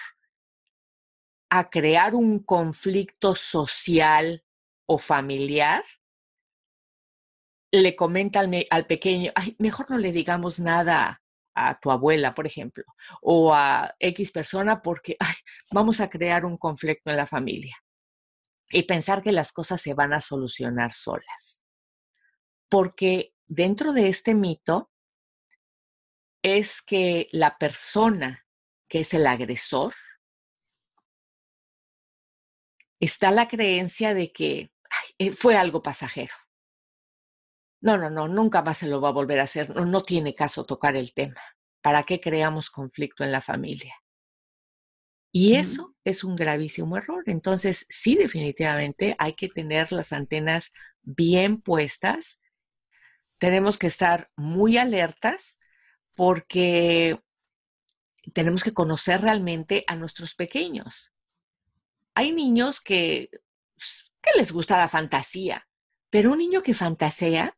a 1.48 1.70
crear 1.70 2.16
un 2.16 2.40
conflicto 2.40 3.36
social 3.36 4.44
o 4.86 4.98
familiar, 4.98 5.84
le 7.72 7.94
comenta 7.94 8.40
al, 8.40 8.86
pequeño, 8.86 9.32
mejor 9.58 9.88
no 9.90 9.98
le 9.98 10.10
digamos 10.10 10.58
nada 10.58 11.22
a 11.54 11.78
tu 11.78 11.90
abuela, 11.90 12.34
por 12.34 12.46
ejemplo, 12.46 12.84
o 13.22 13.54
a 13.54 13.94
X 13.98 14.30
persona 14.30 14.82
porque 14.82 15.16
vamos 15.72 16.00
a 16.00 16.08
crear 16.08 16.44
un 16.44 16.56
conflicto 16.56 17.10
en 17.10 17.16
la 17.16 17.26
familia 17.26 17.76
y 18.70 18.84
pensar 18.84 19.22
que 19.22 19.32
las 19.32 19.52
cosas 19.52 19.80
se 19.80 19.94
van 19.94 20.12
a 20.12 20.20
solucionar 20.20 20.92
solas 20.92 21.64
porque 22.68 23.34
dentro 23.46 23.92
de 23.92 24.08
este 24.08 24.34
mito 24.34 24.90
es 26.42 26.80
que 26.80 27.28
la 27.32 27.58
persona 27.58 28.46
que 28.90 29.00
es 29.00 29.14
el 29.14 29.26
agresor, 29.26 29.94
está 32.98 33.30
la 33.30 33.46
creencia 33.46 34.12
de 34.12 34.32
que 34.32 34.72
fue 35.38 35.56
algo 35.56 35.80
pasajero. 35.80 36.34
No, 37.80 37.96
no, 37.98 38.10
no, 38.10 38.28
nunca 38.28 38.62
más 38.62 38.78
se 38.78 38.88
lo 38.88 39.00
va 39.00 39.08
a 39.08 39.12
volver 39.12 39.40
a 39.40 39.44
hacer. 39.44 39.74
No, 39.74 39.84
no 39.86 40.02
tiene 40.02 40.34
caso 40.34 40.64
tocar 40.64 40.96
el 40.96 41.12
tema. 41.14 41.40
¿Para 41.82 42.02
qué 42.02 42.20
creamos 42.20 42.70
conflicto 42.70 43.24
en 43.24 43.32
la 43.32 43.40
familia? 43.40 43.94
Y 45.32 45.54
eso 45.54 45.94
es 46.04 46.24
un 46.24 46.36
gravísimo 46.36 46.96
error. 46.96 47.22
Entonces, 47.26 47.86
sí, 47.88 48.16
definitivamente 48.16 49.14
hay 49.18 49.34
que 49.34 49.48
tener 49.48 49.92
las 49.92 50.12
antenas 50.12 50.72
bien 51.02 51.60
puestas 51.60 52.40
tenemos 53.40 53.78
que 53.78 53.86
estar 53.86 54.30
muy 54.36 54.76
alertas 54.76 55.58
porque 56.14 57.18
tenemos 58.34 58.62
que 58.62 58.74
conocer 58.74 59.22
realmente 59.22 59.82
a 59.88 59.96
nuestros 59.96 60.34
pequeños. 60.34 61.12
Hay 62.14 62.32
niños 62.32 62.80
que, 62.80 63.30
pues, 63.74 64.12
que 64.20 64.38
les 64.38 64.52
gusta 64.52 64.76
la 64.76 64.88
fantasía, 64.90 65.66
pero 66.10 66.32
un 66.32 66.38
niño 66.38 66.62
que 66.62 66.74
fantasea, 66.74 67.56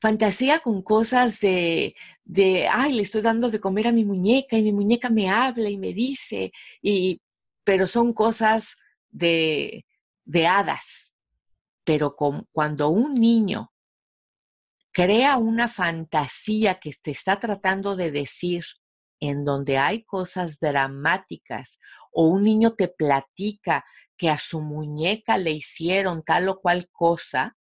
fantasea 0.00 0.60
con 0.60 0.82
cosas 0.82 1.40
de, 1.40 1.94
de, 2.24 2.68
ay, 2.68 2.92
le 2.94 3.02
estoy 3.02 3.20
dando 3.20 3.50
de 3.50 3.60
comer 3.60 3.88
a 3.88 3.92
mi 3.92 4.04
muñeca 4.04 4.56
y 4.56 4.62
mi 4.62 4.72
muñeca 4.72 5.10
me 5.10 5.28
habla 5.28 5.68
y 5.68 5.76
me 5.76 5.92
dice, 5.92 6.52
y, 6.82 7.20
pero 7.64 7.86
son 7.86 8.12
cosas 8.12 8.76
de, 9.10 9.84
de 10.24 10.46
hadas. 10.46 11.14
Pero 11.84 12.16
cuando 12.52 12.88
un 12.88 13.14
niño 13.14 13.72
crea 14.92 15.36
una 15.36 15.68
fantasía 15.68 16.76
que 16.80 16.92
te 17.00 17.10
está 17.10 17.38
tratando 17.38 17.96
de 17.96 18.10
decir 18.10 18.64
en 19.20 19.44
donde 19.44 19.76
hay 19.76 20.04
cosas 20.04 20.58
dramáticas 20.60 21.78
o 22.10 22.26
un 22.28 22.44
niño 22.44 22.74
te 22.74 22.88
platica 22.88 23.84
que 24.16 24.30
a 24.30 24.38
su 24.38 24.60
muñeca 24.60 25.38
le 25.38 25.52
hicieron 25.52 26.22
tal 26.22 26.48
o 26.48 26.60
cual 26.60 26.88
cosa, 26.90 27.56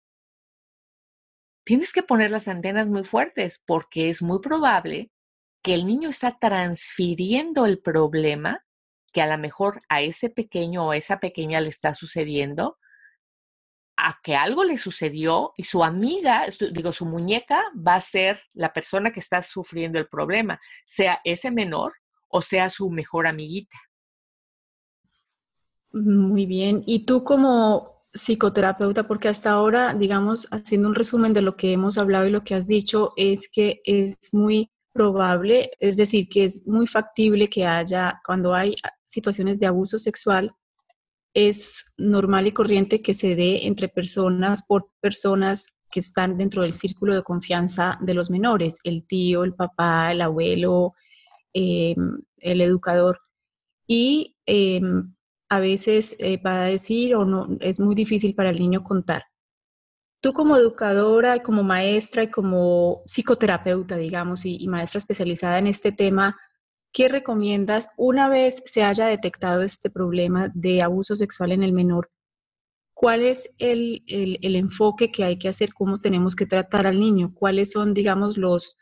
tienes 1.67 1.93
que 1.93 2.05
poner 2.05 2.31
las 2.31 2.47
antenas 2.47 2.89
muy 2.89 3.03
fuertes 3.03 3.63
porque 3.67 4.09
es 4.09 4.23
muy 4.23 4.39
probable 4.39 5.11
que 5.63 5.75
el 5.75 5.85
niño 5.85 6.09
está 6.09 6.39
transfiriendo 6.39 7.67
el 7.67 7.81
problema 7.81 8.65
que 9.13 9.21
a 9.21 9.27
lo 9.27 9.37
mejor 9.37 9.81
a 9.89 10.01
ese 10.01 10.31
pequeño 10.31 10.87
o 10.87 10.91
a 10.93 10.97
esa 10.97 11.19
pequeña 11.19 11.61
le 11.61 11.69
está 11.69 11.93
sucediendo 11.93 12.79
a 13.97 14.21
que 14.23 14.37
algo 14.37 14.63
le 14.63 14.79
sucedió 14.79 15.55
y 15.57 15.65
su 15.65 15.83
amiga, 15.83 16.45
digo, 16.73 16.93
su 16.93 17.05
muñeca 17.05 17.65
va 17.77 17.97
a 17.97 18.01
ser 18.01 18.41
la 18.53 18.73
persona 18.73 19.11
que 19.11 19.21
está 19.21 19.43
sufriendo 19.43 19.99
el 19.99 20.07
problema, 20.07 20.61
sea 20.87 21.21
ese 21.25 21.51
menor 21.51 21.95
o 22.29 22.43
sea 22.43 22.71
su 22.71 22.91
mejor 22.91 23.27
amiguita. 23.27 23.79
Muy 25.93 26.47
bien. 26.47 26.85
Y 26.87 27.07
tú 27.07 27.25
como 27.25 27.96
psicoterapeuta, 28.13 29.07
porque 29.07 29.29
hasta 29.29 29.51
ahora, 29.51 29.95
digamos, 29.95 30.49
haciendo 30.51 30.89
un 30.89 30.95
resumen 30.95 31.33
de 31.33 31.43
lo 31.43 31.57
que 31.57 31.73
hemos 31.73 31.99
hablado 31.99 32.27
y 32.27 32.31
lo 32.31 32.45
que 32.45 32.55
has 32.55 32.67
dicho, 32.67 33.13
es 33.17 33.49
que 33.49 33.81
es 33.85 34.17
muy 34.33 34.71
probable, 34.93 35.73
es 35.79 35.97
decir, 35.97 36.29
que 36.29 36.45
es 36.45 36.67
muy 36.67 36.87
factible 36.87 37.49
que 37.49 37.67
haya, 37.67 38.21
cuando 38.25 38.55
hay 38.55 38.77
situaciones 39.07 39.59
de 39.59 39.67
abuso 39.67 39.99
sexual, 39.99 40.55
es 41.35 41.85
normal 41.99 42.47
y 42.47 42.53
corriente 42.53 43.03
que 43.03 43.13
se 43.13 43.37
dé 43.37 43.67
entre 43.67 43.89
personas 43.89 44.65
por 44.67 44.89
personas 45.01 45.67
que 45.91 46.01
están 46.01 46.39
dentro 46.39 46.63
del 46.63 46.73
círculo 46.73 47.15
de 47.15 47.23
confianza 47.23 47.99
de 48.01 48.15
los 48.15 48.31
menores, 48.31 48.79
el 48.85 49.07
tío, 49.07 49.45
el 49.45 49.55
papá, 49.55 50.13
el 50.13 50.23
abuelo, 50.23 50.95
em, 51.53 52.23
el 52.39 52.61
educador. 52.63 53.21
Y 53.87 54.37
em, 54.47 55.15
a 55.49 55.61
veces 55.61 56.17
eh, 56.19 56.39
va 56.39 56.63
a 56.65 56.67
decir 56.67 57.15
o 57.15 57.25
no, 57.25 57.49
es 57.61 57.81
muy 57.81 57.95
difícil 57.95 58.35
para 58.35 58.51
el 58.51 58.59
niño 58.59 58.83
contar. 58.83 59.25
Tú 60.21 60.33
como 60.33 60.57
educadora, 60.57 61.43
como 61.43 61.63
maestra 61.63 62.25
y 62.25 62.31
como 62.31 63.03
psicoterapeuta, 63.07 63.97
digamos, 63.97 64.45
y 64.45 64.67
maestra 64.67 64.99
especializada 64.99 65.59
en 65.59 65.69
este 65.69 65.93
tema, 65.93 66.37
¿qué 66.93 67.09
recomiendas 67.09 67.91
una 67.97 68.29
vez 68.29 68.63
se 68.65 68.83
haya 68.83 69.07
detectado 69.07 69.63
este 69.63 69.91
problema 69.91 70.51
de 70.55 70.83
abuso 70.83 71.15
sexual 71.15 71.53
en 71.53 71.63
el 71.63 71.73
menor? 71.73 72.11
¿Cuál 72.95 73.27
es 73.27 73.51
el, 73.59 74.03
enfoque 74.09 75.13
que 75.13 75.23
hay 75.23 75.39
que 75.39 75.51
hacer? 75.51 75.75
¿Cómo 75.75 76.01
tenemos 76.01 76.35
que 76.35 76.47
tratar 76.47 76.87
al 76.87 76.99
niño? 76.99 77.35
¿Cuáles 77.35 77.73
son, 77.73 77.93
digamos, 77.93 78.39
los 78.39 78.79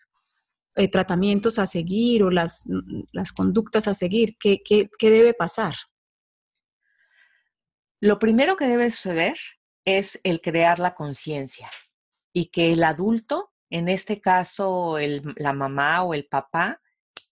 eh, 0.77 0.89
tratamientos 0.89 1.59
a 1.59 1.67
seguir 1.67 2.23
o 2.23 2.31
las, 2.31 2.69
las 3.11 3.33
conductas 3.33 3.89
a 3.89 3.95
seguir? 3.95 4.37
¿Qué, 4.39 4.63
qué 4.65 5.11
debe 5.11 5.35
pasar? 5.35 5.75
Lo 8.05 8.19
primero 8.19 8.59
que 8.59 8.67
debe 8.67 8.91
suceder 8.91 9.39
es 9.87 10.21
el 10.25 10.43
crear 10.43 10.79
la 10.79 10.95
conciencia 10.95 11.71
y 12.35 12.51
que 12.51 12.71
el 12.75 12.85
adulto, 12.85 13.55
en 13.71 13.89
este 13.89 14.21
caso 14.21 14.99
la 15.37 15.55
mamá 15.55 16.03
o 16.03 16.13
el 16.13 16.27
papá, 16.27 16.83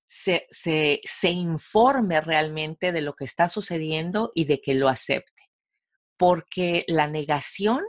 se, 0.09 0.47
se, 0.51 1.29
informe 1.29 2.23
realmente 2.23 2.91
de 2.91 3.03
lo 3.03 3.13
que 3.13 3.27
está 3.27 3.51
sucediendo 3.51 4.33
y 4.35 4.47
de 4.47 4.63
que 4.63 4.73
lo 4.73 4.89
acepte. 4.89 5.51
Porque 6.17 6.87
la 6.89 7.07
negación, 7.07 7.85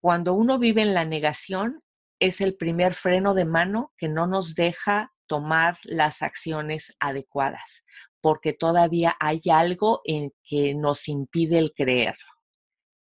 cuando 0.00 0.34
uno 0.34 0.58
vive 0.58 0.82
en 0.82 0.94
la 0.94 1.04
negación, 1.04 1.84
es 2.18 2.40
el 2.40 2.56
primer 2.56 2.94
freno 2.94 3.32
de 3.32 3.44
mano 3.44 3.92
que 3.96 4.08
no 4.08 4.26
nos 4.26 4.56
deja 4.56 5.12
tomar 5.28 5.78
las 5.84 6.22
acciones 6.22 6.96
adecuadas, 6.98 7.84
porque 8.22 8.54
todavía 8.54 9.16
hay 9.20 9.42
algo 9.50 10.00
en 10.04 10.32
que 10.44 10.74
nos 10.74 11.08
impide 11.08 11.58
el 11.58 11.74
creerlo. 11.74 12.30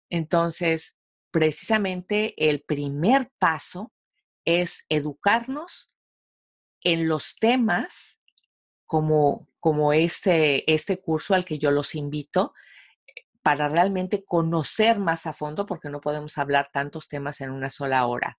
Entonces, 0.09 0.97
precisamente 1.31 2.33
el 2.49 2.63
primer 2.63 3.31
paso 3.39 3.93
es 4.43 4.85
educarnos 4.89 5.95
en 6.83 7.07
los 7.07 7.35
temas 7.35 8.19
como, 8.85 9.47
como 9.59 9.93
este, 9.93 10.69
este 10.73 10.99
curso 10.99 11.35
al 11.35 11.45
que 11.45 11.59
yo 11.59 11.71
los 11.71 11.95
invito 11.95 12.53
para 13.43 13.69
realmente 13.69 14.25
conocer 14.25 14.99
más 14.99 15.27
a 15.27 15.33
fondo, 15.33 15.65
porque 15.65 15.89
no 15.89 16.01
podemos 16.01 16.37
hablar 16.37 16.69
tantos 16.73 17.07
temas 17.07 17.41
en 17.41 17.51
una 17.51 17.69
sola 17.69 18.05
hora. 18.07 18.37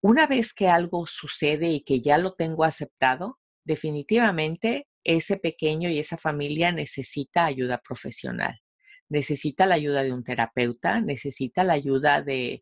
Una 0.00 0.26
vez 0.26 0.52
que 0.52 0.68
algo 0.68 1.06
sucede 1.06 1.68
y 1.68 1.80
que 1.80 2.00
ya 2.00 2.18
lo 2.18 2.34
tengo 2.34 2.64
aceptado, 2.64 3.38
definitivamente 3.64 4.88
ese 5.06 5.36
pequeño 5.36 5.88
y 5.88 5.98
esa 5.98 6.18
familia 6.18 6.72
necesita 6.72 7.44
ayuda 7.44 7.78
profesional, 7.78 8.60
necesita 9.08 9.66
la 9.66 9.76
ayuda 9.76 10.02
de 10.02 10.12
un 10.12 10.24
terapeuta, 10.24 11.00
necesita 11.00 11.62
la 11.64 11.74
ayuda 11.74 12.22
de, 12.22 12.60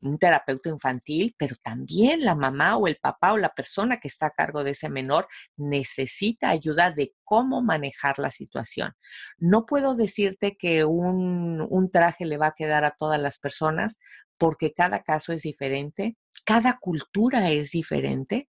un 0.00 0.16
terapeuta 0.18 0.70
infantil, 0.70 1.34
pero 1.38 1.56
también 1.62 2.24
la 2.24 2.36
mamá 2.36 2.76
o 2.76 2.86
el 2.86 2.96
papá 2.96 3.32
o 3.32 3.36
la 3.36 3.52
persona 3.52 3.98
que 3.98 4.08
está 4.08 4.26
a 4.26 4.30
cargo 4.30 4.62
de 4.62 4.70
ese 4.70 4.88
menor 4.88 5.26
necesita 5.56 6.50
ayuda 6.50 6.92
de 6.92 7.14
cómo 7.24 7.62
manejar 7.62 8.18
la 8.18 8.30
situación. 8.30 8.94
No 9.38 9.66
puedo 9.66 9.96
decirte 9.96 10.56
que 10.56 10.84
un 10.84 11.90
traje 11.92 12.26
le 12.26 12.38
va 12.38 12.48
a 12.48 12.54
quedar 12.56 12.84
a 12.84 12.94
todas 12.98 13.20
las 13.20 13.38
personas 13.38 13.98
porque 14.38 14.72
cada 14.72 15.02
caso 15.02 15.32
es 15.32 15.42
diferente, 15.42 16.16
cada 16.44 16.78
cultura 16.80 17.50
es 17.50 17.72
diferente. 17.72 18.48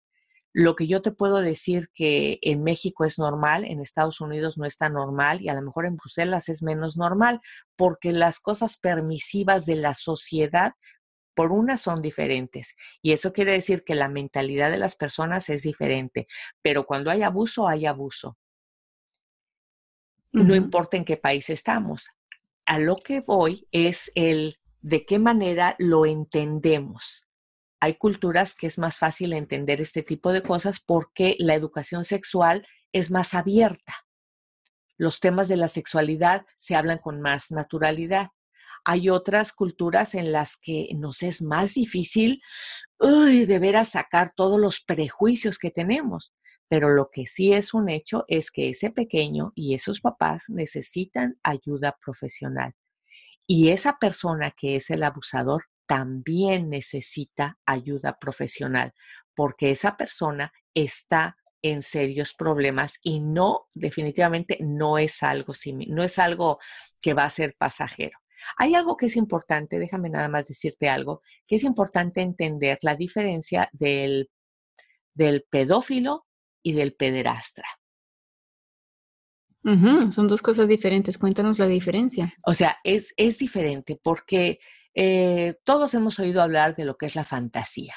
Lo 0.54 0.76
que 0.76 0.86
yo 0.86 1.02
te 1.02 1.12
puedo 1.12 1.42
decir 1.42 1.90
que 1.94 2.38
en 2.44 2.64
México 2.64 3.06
es 3.06 3.18
normal, 3.18 3.66
en 3.66 3.82
Estados 3.82 4.22
Unidos 4.22 4.58
no 4.58 4.66
está 4.66 4.88
normal 4.88 5.42
y 5.42 5.50
a 5.50 5.56
lo 5.56 5.64
mejor 5.64 5.88
en 5.88 5.98
Bruselas 5.98 6.48
es 6.48 6.62
menos 6.62 6.96
normal, 6.96 7.42
porque 7.76 8.12
las 8.12 8.40
cosas 8.40 8.78
permisivas 8.78 9.66
de 9.66 9.76
la 9.78 9.96
sociedad 9.96 10.74
por 11.34 11.52
una 11.52 11.80
son 11.80 12.04
diferentes. 12.04 12.76
Y 13.02 13.14
eso 13.14 13.34
quiere 13.34 13.54
decir 13.54 13.84
que 13.84 13.96
la 13.96 14.10
mentalidad 14.10 14.70
de 14.70 14.78
las 14.78 14.96
personas 14.96 15.50
es 15.50 15.64
diferente. 15.64 16.28
Pero 16.62 16.86
cuando 16.86 17.10
hay 17.10 17.24
abuso, 17.24 17.68
hay 17.68 17.88
abuso. 17.88 18.38
No 20.32 20.56
importa 20.56 20.98
en 20.98 21.06
qué 21.06 21.18
país 21.18 21.50
estamos. 21.50 22.08
A 22.66 22.80
lo 22.80 22.96
que 22.96 23.22
voy 23.22 23.68
es 23.72 24.12
el 24.16 24.58
de 24.82 25.06
qué 25.06 25.20
manera 25.20 25.76
lo 25.80 26.06
entendemos. 26.06 27.28
Hay 27.84 27.96
culturas 27.96 28.56
que 28.56 28.66
es 28.66 28.78
más 28.78 28.98
fácil 28.98 29.34
entender 29.34 29.82
este 29.82 30.04
tipo 30.04 30.32
de 30.32 30.42
cosas 30.42 30.80
porque 30.80 31.36
la 31.38 31.54
educación 31.54 32.06
sexual 32.06 32.66
es 32.94 33.12
más 33.12 33.34
abierta. 33.34 34.06
Los 34.96 35.20
temas 35.20 35.50
de 35.50 35.58
la 35.58 35.68
sexualidad 35.68 36.46
se 36.60 36.78
hablan 36.78 37.00
con 37.00 37.20
más 37.20 37.52
naturalidad. 37.52 38.30
Hay 38.86 39.10
otras 39.10 39.52
culturas 39.52 40.16
en 40.16 40.32
las 40.32 40.56
que 40.56 40.92
nos 40.96 41.24
es 41.24 41.42
más 41.42 41.74
difícil 41.74 42.42
uy, 43.00 43.46
de 43.46 43.60
veras 43.60 43.90
sacar 43.90 44.32
todos 44.34 44.58
los 44.58 44.80
prejuicios 44.80 45.58
que 45.58 45.70
tenemos. 45.70 46.34
Pero 46.70 46.88
lo 46.88 47.10
que 47.12 47.26
sí 47.26 47.52
es 47.52 47.74
un 47.74 47.90
hecho 47.90 48.24
es 48.30 48.50
que 48.50 48.70
ese 48.70 48.92
pequeño 48.92 49.52
y 49.56 49.74
esos 49.74 50.00
papás 50.00 50.46
necesitan 50.48 51.38
ayuda 51.44 51.98
profesional. 52.02 52.76
Y 53.46 53.72
esa 53.72 53.98
persona 54.00 54.52
que 54.52 54.78
es 54.78 54.90
el 54.90 55.04
abusador 55.04 55.66
también 55.86 56.70
necesita 56.70 57.58
ayuda 57.66 58.18
profesional, 58.20 58.94
porque 59.36 59.72
esa 59.72 59.98
persona 59.98 60.54
está 60.74 61.38
en 61.62 61.82
serios 61.82 62.34
problemas 62.34 63.00
y 63.02 63.22
no, 63.22 63.68
definitivamente 63.74 64.58
no 64.62 64.98
es 64.98 65.24
algo, 65.24 65.54
no 65.88 66.04
es 66.04 66.20
algo 66.20 66.60
que 67.00 67.14
va 67.14 67.24
a 67.24 67.30
ser 67.30 67.56
pasajero. 67.58 68.20
Hay 68.58 68.76
algo 68.76 68.98
que 68.98 69.06
es 69.06 69.16
importante, 69.16 69.80
déjame 69.80 70.10
nada 70.10 70.28
más 70.28 70.48
decirte 70.48 70.90
algo, 70.90 71.22
que 71.48 71.56
es 71.56 71.64
importante 71.64 72.22
entender 72.22 72.78
la 72.82 72.96
diferencia 72.96 73.70
del, 73.72 74.30
del 75.14 75.46
pedófilo 75.50 76.26
y 76.62 76.74
del 76.74 76.94
pederastra. 76.94 77.68
Son 80.12 80.28
dos 80.28 80.42
cosas 80.42 80.68
diferentes. 80.68 81.18
Cuéntanos 81.18 81.58
la 81.58 81.68
diferencia. 81.68 82.34
O 82.46 82.54
sea, 82.54 82.78
es, 82.84 83.14
es 83.16 83.38
diferente 83.38 83.98
porque 84.04 84.60
eh, 84.96 85.56
todos 85.64 85.94
hemos 85.94 86.20
oído 86.20 86.42
hablar 86.42 86.76
de 86.76 86.86
lo 86.86 86.98
que 86.98 87.06
es 87.06 87.16
la 87.16 87.26
fantasía, 87.26 87.96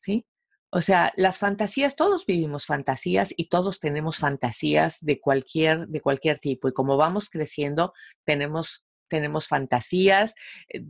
¿sí? 0.00 0.26
O 0.70 0.80
sea, 0.80 1.12
las 1.16 1.38
fantasías, 1.38 1.96
todos 1.96 2.26
vivimos 2.26 2.66
fantasías 2.66 3.32
y 3.36 3.48
todos 3.48 3.80
tenemos 3.80 4.18
fantasías 4.18 4.98
de 5.00 5.20
cualquier, 5.20 5.86
de 5.88 6.00
cualquier 6.00 6.38
tipo. 6.38 6.68
Y 6.68 6.72
como 6.72 6.96
vamos 6.96 7.30
creciendo, 7.30 7.94
tenemos 8.24 8.86
tenemos 9.08 9.48
fantasías, 9.48 10.34
eh, 10.68 10.84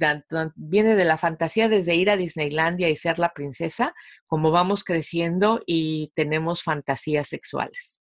viene 0.55 0.95
de 0.95 1.05
la 1.05 1.19
fantasía 1.19 1.69
desde 1.69 1.95
ir 1.95 2.11
a 2.11 2.17
Disneylandia 2.17 2.89
y 2.89 2.97
ser 2.97 3.19
la 3.19 3.33
princesa, 3.33 3.95
como 4.27 4.51
vamos 4.51 4.85
creciendo 4.85 5.63
y 5.67 6.13
tenemos 6.15 6.63
fantasías 6.63 7.29
sexuales. 7.29 8.01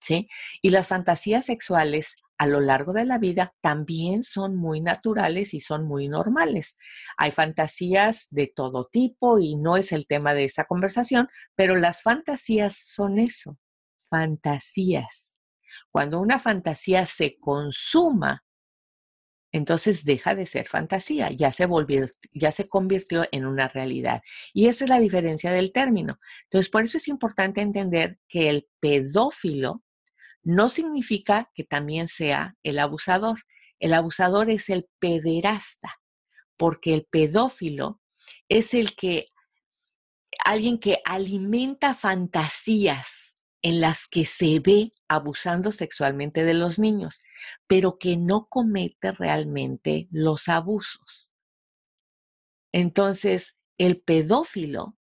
¿Sí? 0.00 0.28
Y 0.62 0.70
las 0.70 0.88
fantasías 0.88 1.46
sexuales 1.46 2.16
a 2.42 2.46
lo 2.46 2.60
largo 2.60 2.92
de 2.92 3.04
la 3.04 3.18
vida 3.18 3.54
también 3.60 4.24
son 4.24 4.56
muy 4.56 4.80
naturales 4.80 5.54
y 5.54 5.60
son 5.60 5.86
muy 5.86 6.08
normales. 6.08 6.76
Hay 7.16 7.30
fantasías 7.30 8.26
de 8.30 8.48
todo 8.48 8.88
tipo 8.90 9.38
y 9.38 9.54
no 9.54 9.76
es 9.76 9.92
el 9.92 10.08
tema 10.08 10.34
de 10.34 10.42
esta 10.42 10.64
conversación, 10.64 11.28
pero 11.54 11.76
las 11.76 12.02
fantasías 12.02 12.76
son 12.76 13.20
eso, 13.20 13.60
fantasías. 14.10 15.38
Cuando 15.92 16.18
una 16.18 16.40
fantasía 16.40 17.06
se 17.06 17.38
consuma 17.38 18.42
entonces 19.52 20.04
deja 20.04 20.34
de 20.34 20.46
ser 20.46 20.66
fantasía, 20.66 21.30
ya 21.30 21.52
se, 21.52 21.66
volvió, 21.66 22.08
ya 22.32 22.50
se 22.50 22.68
convirtió 22.68 23.28
en 23.30 23.44
una 23.44 23.68
realidad. 23.68 24.22
Y 24.54 24.66
esa 24.66 24.84
es 24.84 24.90
la 24.90 24.98
diferencia 24.98 25.52
del 25.52 25.72
término. 25.72 26.18
Entonces, 26.44 26.70
por 26.70 26.84
eso 26.84 26.96
es 26.96 27.06
importante 27.06 27.60
entender 27.60 28.18
que 28.28 28.48
el 28.48 28.66
pedófilo 28.80 29.84
no 30.42 30.68
significa 30.68 31.50
que 31.54 31.64
también 31.64 32.08
sea 32.08 32.56
el 32.62 32.78
abusador. 32.78 33.44
El 33.78 33.94
abusador 33.94 34.50
es 34.50 34.68
el 34.68 34.88
pederasta, 34.98 36.00
porque 36.56 36.94
el 36.94 37.04
pedófilo 37.04 38.00
es 38.48 38.74
el 38.74 38.94
que, 38.94 39.28
alguien 40.44 40.78
que 40.78 41.00
alimenta 41.04 41.94
fantasías 41.94 43.36
en 43.62 43.80
las 43.80 44.08
que 44.08 44.26
se 44.26 44.60
ve 44.60 44.92
abusando 45.08 45.70
sexualmente 45.70 46.42
de 46.42 46.54
los 46.54 46.78
niños, 46.78 47.22
pero 47.66 47.98
que 47.98 48.16
no 48.16 48.48
comete 48.48 49.12
realmente 49.12 50.08
los 50.10 50.48
abusos. 50.48 51.34
Entonces, 52.72 53.58
el 53.78 54.00
pedófilo, 54.00 54.96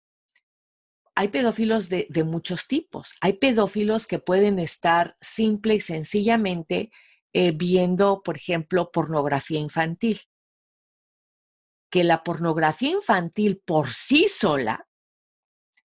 hay 1.18 1.30
pedófilos 1.30 1.90
de, 1.90 2.08
muchos 2.24 2.68
tipos. 2.68 3.16
Hay 3.22 3.34
pedófilos 3.34 4.06
que 4.06 4.20
pueden 4.20 4.60
estar 4.60 5.18
simple 5.20 5.74
y 5.74 5.80
sencillamente 5.80 6.92
eh, 7.34 7.54
viendo, 7.54 8.22
por 8.22 8.38
ejemplo, 8.38 8.92
pornografía 8.92 9.58
infantil. 9.58 10.22
Que 11.90 12.04
la 12.04 12.24
pornografía 12.24 12.92
infantil 12.92 13.60
por 13.66 13.90
sí 13.90 14.28
sola 14.30 14.88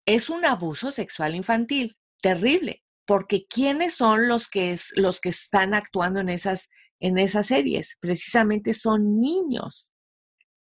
es 0.07 0.29
un 0.29 0.45
abuso 0.45 0.91
sexual 0.91 1.37
infantil 1.37 1.97
terrible, 2.21 2.83
porque 3.07 3.47
¿quiénes 3.47 3.95
son 3.95 4.27
los 4.27 4.49
que, 4.49 4.77
los 4.97 5.21
que 5.21 5.29
están 5.29 5.73
actuando 5.73 6.19
en 6.19 6.31
esas, 6.31 6.69
en 6.99 7.17
esas 7.19 7.47
series? 7.47 7.97
Precisamente 8.01 8.75
son 8.75 9.21
niños. 9.21 9.93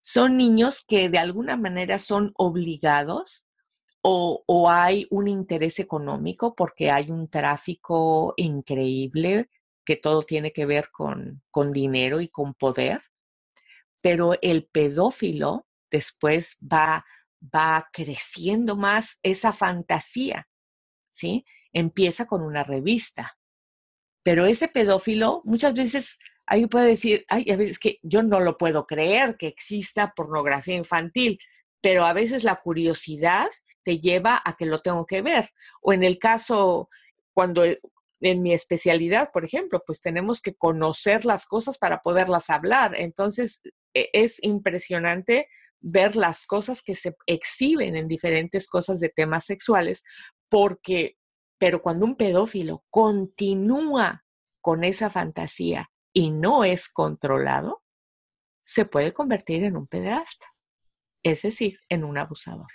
Son 0.00 0.36
niños 0.36 0.84
que 0.86 1.08
de 1.08 1.18
alguna 1.18 1.56
manera 1.56 1.98
son 1.98 2.30
obligados 2.36 3.43
o, 4.06 4.70
hay 4.70 5.06
un 5.10 5.28
interés 5.28 5.78
económico 5.78 6.54
porque 6.54 6.90
hay 6.90 7.10
un 7.10 7.28
tráfico 7.28 8.34
increíble 8.36 9.48
que 9.84 9.96
todo 9.96 10.22
tiene 10.22 10.52
que 10.52 10.66
ver 10.66 10.90
con, 10.90 11.42
con 11.50 11.72
dinero 11.72 12.20
y 12.20 12.28
con 12.28 12.54
poder, 12.54 13.00
pero 14.02 14.34
el 14.42 14.66
pedófilo 14.66 15.66
después 15.90 16.58
va, 16.60 17.06
va 17.42 17.88
creciendo 17.92 18.76
más 18.76 19.20
esa 19.22 19.52
fantasía 19.52 20.48
¿sí? 21.14 21.46
Empieza 21.72 22.26
con 22.26 22.42
una 22.42 22.64
revista. 22.64 23.38
Pero 24.22 24.46
ese 24.46 24.68
pedófilo 24.68 25.40
muchas 25.44 25.74
veces 25.74 26.18
ahí 26.46 26.66
puede 26.66 26.88
decir, 26.88 27.24
ay, 27.28 27.50
a 27.50 27.56
veces 27.56 27.78
que 27.78 27.98
yo 28.02 28.22
no 28.22 28.40
lo 28.40 28.58
puedo 28.58 28.86
creer 28.86 29.36
que 29.38 29.46
exista 29.46 30.12
pornografía 30.14 30.74
infantil, 30.74 31.38
pero 31.80 32.04
a 32.04 32.12
veces 32.12 32.44
la 32.44 32.56
curiosidad 32.56 33.48
te 33.84 34.00
lleva 34.00 34.40
a 34.44 34.56
que 34.56 34.66
lo 34.66 34.80
tengo 34.80 35.06
que 35.06 35.22
ver. 35.22 35.50
O 35.80 35.92
en 35.92 36.02
el 36.02 36.18
caso, 36.18 36.88
cuando 37.32 37.64
e, 37.64 37.80
en 38.20 38.42
mi 38.42 38.52
especialidad, 38.54 39.30
por 39.32 39.44
ejemplo, 39.44 39.82
pues 39.86 40.00
tenemos 40.00 40.40
que 40.40 40.54
conocer 40.54 41.24
las 41.24 41.46
cosas 41.46 41.78
para 41.78 42.00
poderlas 42.00 42.50
hablar. 42.50 42.94
Entonces, 42.96 43.62
e, 43.94 44.08
es 44.12 44.42
impresionante 44.42 45.48
ver 45.80 46.16
las 46.16 46.46
cosas 46.46 46.82
que 46.82 46.94
se 46.94 47.14
exhiben 47.26 47.94
en 47.96 48.08
diferentes 48.08 48.66
cosas 48.66 49.00
de 49.00 49.10
temas 49.10 49.44
sexuales, 49.44 50.02
porque, 50.48 51.18
pero 51.58 51.82
cuando 51.82 52.06
un 52.06 52.16
pedófilo 52.16 52.84
continúa 52.90 54.24
con 54.62 54.82
esa 54.82 55.10
fantasía 55.10 55.90
y 56.14 56.30
no 56.30 56.64
es 56.64 56.88
controlado, 56.88 57.82
se 58.64 58.86
puede 58.86 59.12
convertir 59.12 59.62
en 59.64 59.76
un 59.76 59.86
pederasta, 59.86 60.46
es 61.22 61.42
decir, 61.42 61.78
en 61.90 62.04
un 62.04 62.16
abusador. 62.16 62.68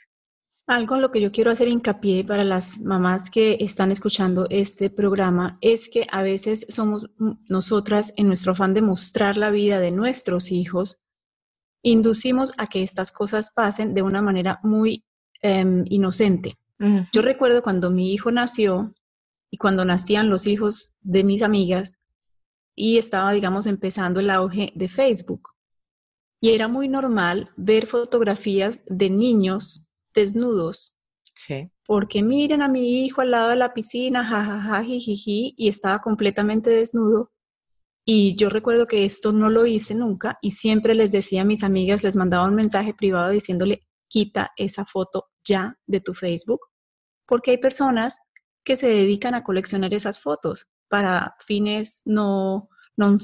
Algo 0.69 0.93
en 0.93 1.01
lo 1.01 1.10
que 1.10 1.19
yo 1.19 1.32
quiero 1.32 1.49
hacer 1.49 1.67
hincapié 1.67 2.23
para 2.23 2.43
las 2.43 2.79
mamás 2.79 3.32
que 3.32 3.58
están 3.60 3.91
escuchando 3.91 4.45
este 4.51 4.91
programa 4.91 5.58
es 5.62 5.89
que 5.89 6.05
a 6.12 6.21
veces 6.21 6.67
somos 6.69 7.10
nosotras 7.47 8.13
en 8.17 8.27
nuestro 8.27 8.51
afán 8.51 8.75
de 8.75 8.84
mostrar 8.84 9.36
la 9.36 9.49
vida 9.49 9.79
de 9.79 9.89
nuestros 9.89 10.51
hijos, 10.51 11.10
inducimos 11.82 12.53
a 12.60 12.67
que 12.67 12.84
estas 12.84 13.12
cosas 13.12 13.49
pasen 13.49 13.95
de 13.95 14.03
una 14.03 14.21
manera 14.21 14.60
muy 14.62 15.03
em, 15.41 15.86
inocente. 15.89 16.60
Yo 17.12 17.23
recuerdo 17.23 17.63
cuando 17.63 17.89
mi 17.89 18.13
hijo 18.13 18.29
nació 18.29 18.93
y 19.49 19.58
cuando 19.58 19.86
nacían 19.86 20.29
los 20.29 20.45
hijos 20.45 20.97
de 21.01 21.23
mis 21.23 21.41
amigas 21.41 21.97
y 22.75 22.99
estaba, 22.99 23.32
digamos, 23.32 23.65
empezando 23.65 24.19
el 24.19 24.29
auge 24.29 24.71
de 24.75 24.88
Facebook. 24.88 25.49
y 26.39 26.51
era 26.51 26.67
muy 26.67 26.88
normal 26.88 27.49
ver 27.58 27.88
fotografías 27.88 28.82
de 28.86 29.10
niños 29.10 29.88
desnudos. 30.19 30.95
Sí. 31.36 31.71
Porque 31.86 32.21
miren 32.21 32.62
a 32.62 32.67
mi 32.67 33.05
hijo 33.05 33.21
al 33.21 33.32
lado 33.32 33.49
de 33.49 33.55
la 33.55 33.73
piscina, 33.73 34.25
jajaja, 34.25 34.84
jijiji, 34.84 35.53
y 35.58 35.69
estaba 35.69 36.01
completamente 36.01 36.69
desnudo. 36.69 37.32
Y 38.05 38.36
yo 38.36 38.49
recuerdo 38.49 38.88
que 38.88 39.05
esto 39.05 39.32
no 39.32 39.49
lo 39.49 39.65
hice 39.65 39.95
nunca 39.95 40.38
y 40.41 40.51
siempre 40.51 40.95
les 40.95 41.12
decía 41.12 41.43
a 41.43 41.45
mis 41.45 41.63
amigas, 41.63 42.03
les 42.03 42.15
mandaba 42.15 42.47
un 42.47 42.55
mensaje 42.55 42.93
privado 42.93 43.29
diciéndole, 43.29 43.88
quita 44.08 44.51
esa 44.58 44.86
foto 44.86 45.29
ya 45.43 45.77
de 45.86 46.01
tu 46.01 46.13
Facebook, 46.13 46.62
porque 47.25 47.51
hay 47.51 47.58
personas 47.60 48.17
que 48.63 48.75
se 48.75 48.88
dedican 48.88 49.36
a 49.36 49.43
coleccionar 49.43 49.93
esas 49.93 50.19
fotos 50.19 50.67
para 50.89 51.36
fines 51.45 52.01
no, 52.03 52.69
non 52.97 53.19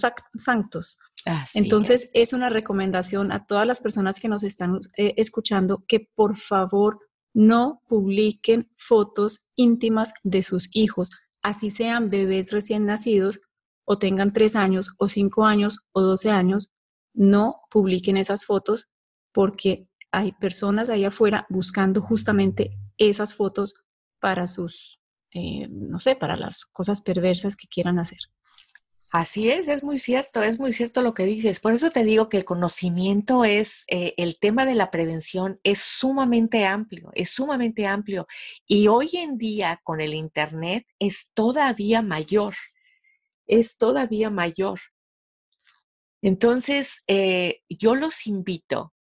Entonces, 1.54 2.10
es. 2.14 2.34
una 2.34 2.50
recomendación 2.50 3.32
a 3.32 3.46
todas 3.46 3.66
las 3.66 3.82
personas 3.82 4.20
que 4.20 4.28
nos 4.28 4.44
están 4.44 4.80
eh, 4.98 5.14
escuchando 5.18 5.84
que 5.88 6.10
por 6.14 6.38
favor 6.38 7.00
no 7.34 7.82
publiquen 7.88 8.70
fotos 8.78 9.50
íntimas 9.56 10.14
de 10.24 10.44
sus 10.44 10.70
hijos, 10.74 11.10
así 11.42 11.72
sean 11.72 12.10
bebés 12.10 12.52
recién 12.52 12.86
nacidos 12.86 13.42
o 13.86 13.98
tengan 13.98 14.34
tres 14.34 14.56
años 14.56 14.94
o 14.98 15.08
cinco 15.08 15.46
años 15.46 15.86
o 15.92 16.02
doce 16.02 16.30
años, 16.30 16.72
no 17.14 17.62
publiquen 17.70 18.18
esas 18.18 18.46
fotos 18.46 18.90
porque 19.32 19.88
hay 20.12 20.32
personas 20.34 20.90
ahí 20.90 21.04
afuera 21.04 21.46
buscando 21.50 22.02
justamente 22.02 22.78
esas 22.98 23.34
fotos 23.34 23.76
para 24.20 24.48
sus, 24.48 25.02
eh, 25.32 25.68
no 25.70 26.00
sé, 26.00 26.16
para 26.16 26.38
las 26.38 26.66
cosas 26.66 27.02
perversas 27.02 27.56
que 27.56 27.68
quieran 27.68 28.00
hacer. 28.00 28.20
Así 29.12 29.50
es, 29.50 29.68
es 29.68 29.84
muy 29.84 30.00
cierto, 30.00 30.44
es 30.44 30.60
muy 30.60 30.74
cierto 30.74 31.02
lo 31.02 31.14
que 31.14 31.26
dices. 31.26 31.60
Por 31.60 31.74
eso 31.74 31.90
te 31.90 32.04
digo 32.04 32.28
que 32.28 32.38
el 32.38 32.46
conocimiento 32.46 33.46
es, 33.46 33.86
eh, 33.88 34.14
el 34.18 34.38
tema 34.40 34.66
de 34.66 34.76
la 34.76 34.92
prevención 34.92 35.60
es 35.64 35.80
sumamente 35.80 36.66
amplio, 36.66 37.12
es 37.14 37.30
sumamente 37.30 37.88
amplio. 37.88 38.28
Y 38.68 38.88
hoy 38.88 39.12
en 39.14 39.38
día 39.38 39.80
con 39.84 40.02
el 40.02 40.14
Internet 40.14 40.86
es 41.00 41.32
todavía 41.34 42.02
mayor, 42.02 42.56
es 43.48 43.78
todavía 43.78 44.30
mayor. 44.30 44.80
Entonces, 46.22 47.04
eh, 47.08 47.62
yo 47.70 47.96
los 47.96 48.28
invito 48.28 48.94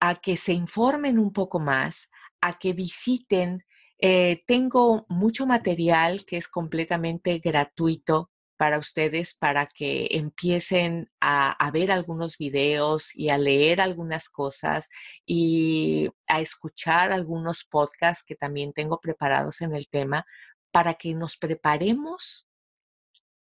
a 0.00 0.16
que 0.16 0.36
se 0.36 0.54
informen 0.54 1.18
un 1.18 1.32
poco 1.32 1.60
más, 1.60 2.10
a 2.40 2.58
que 2.58 2.72
visiten. 2.72 3.64
Eh, 3.98 4.42
tengo 4.48 5.06
mucho 5.08 5.46
material 5.46 6.24
que 6.24 6.36
es 6.38 6.48
completamente 6.48 7.38
gratuito 7.38 8.31
para 8.62 8.78
ustedes 8.78 9.34
para 9.34 9.66
que 9.66 10.06
empiecen 10.12 11.10
a, 11.20 11.68
ver 11.72 11.90
algunos 11.90 12.38
videos 12.38 13.10
y 13.12 13.30
a 13.30 13.36
leer 13.36 13.80
algunas 13.80 14.28
cosas 14.28 14.88
y 15.26 16.08
a 16.28 16.40
escuchar 16.40 17.10
algunos 17.10 17.64
podcasts 17.64 18.22
que 18.24 18.36
también 18.36 18.72
tengo 18.72 19.00
preparados 19.00 19.62
en 19.62 19.74
el 19.74 19.88
tema 19.88 20.24
para 20.70 20.94
que 20.94 21.12
nos 21.12 21.36
preparemos 21.36 22.46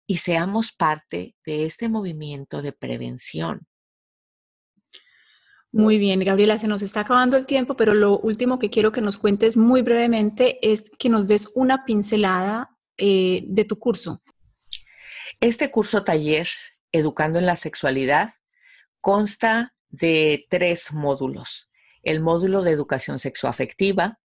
y 0.07 0.19
seamos 0.19 0.71
parte 0.71 1.35
de 1.45 1.65
este 1.65 1.89
movimiento 1.89 2.61
de 2.61 2.71
prevención. 2.71 3.67
Muy 5.69 5.97
bien, 5.97 6.21
Gabriela, 6.21 6.57
se 6.59 6.69
nos 6.69 6.81
está 6.81 7.01
acabando 7.01 7.35
el 7.35 7.45
tiempo, 7.45 7.75
pero 7.75 7.93
lo 7.93 8.19
último 8.19 8.57
que 8.57 8.69
quiero 8.69 8.93
que 8.93 9.01
nos 9.01 9.17
cuentes 9.17 9.57
muy 9.57 9.81
brevemente 9.81 10.59
es 10.61 10.89
que 10.97 11.09
nos 11.09 11.27
des 11.27 11.51
una 11.55 11.83
pincelada 11.83 12.69
eh, 12.95 13.43
de 13.47 13.65
tu 13.65 13.75
curso. 13.75 14.21
Este 15.41 15.71
curso 15.71 16.03
taller, 16.03 16.49
Educando 16.91 17.39
en 17.39 17.45
la 17.45 17.55
Sexualidad, 17.55 18.29
consta 18.99 19.73
de 19.87 20.45
tres 20.49 20.91
módulos. 20.91 21.69
El 22.03 22.19
módulo 22.19 22.61
de 22.61 22.71
educación 22.71 23.19
sexoafectiva, 23.19 24.19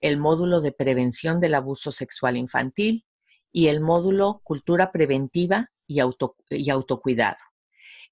el 0.00 0.16
módulo 0.16 0.62
de 0.62 0.72
prevención 0.72 1.38
del 1.38 1.54
abuso 1.54 1.92
sexual 1.92 2.38
infantil 2.38 3.04
y 3.52 3.66
el 3.66 3.82
módulo 3.82 4.40
cultura 4.42 4.90
preventiva 4.90 5.70
y, 5.86 6.00
autocuidado. 6.00 7.36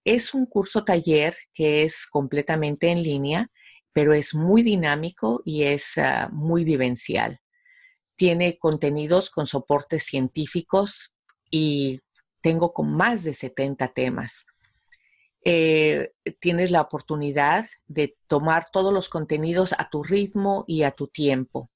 Es 0.05 0.35
un 0.35 0.45
curso 0.45 0.85
taller 0.85 1.35
que 1.55 1.85
es 1.85 2.07
completamente 2.07 2.91
en 2.91 3.03
línea, 3.03 3.51
pero 3.95 4.13
es 4.13 4.35
muy 4.35 4.63
dinámico 4.63 5.41
y 5.47 5.63
es 5.63 5.97
ah, 5.97 6.29
muy 6.31 6.65
vivencial. 6.65 7.41
Tiene 8.15 8.59
contenidos 8.59 9.31
con 9.31 9.47
soportes 9.47 10.05
científicos 10.05 11.15
y 11.51 12.03
tengo 12.43 12.75
con 12.75 12.93
más 12.93 13.25
de 13.25 13.33
70 13.33 13.89
temas. 13.89 14.47
Eh, 15.45 16.13
tienes 16.39 16.71
la 16.71 16.83
oportunidad 16.83 17.67
de 17.87 18.17
tomar 18.27 18.71
todos 18.71 18.93
los 18.93 19.09
contenidos 19.09 19.75
a 19.79 19.89
tu 19.89 20.03
ritmo 20.03 20.65
y 20.69 20.83
a 20.83 20.91
tu 20.91 21.09
tiempo. 21.09 21.71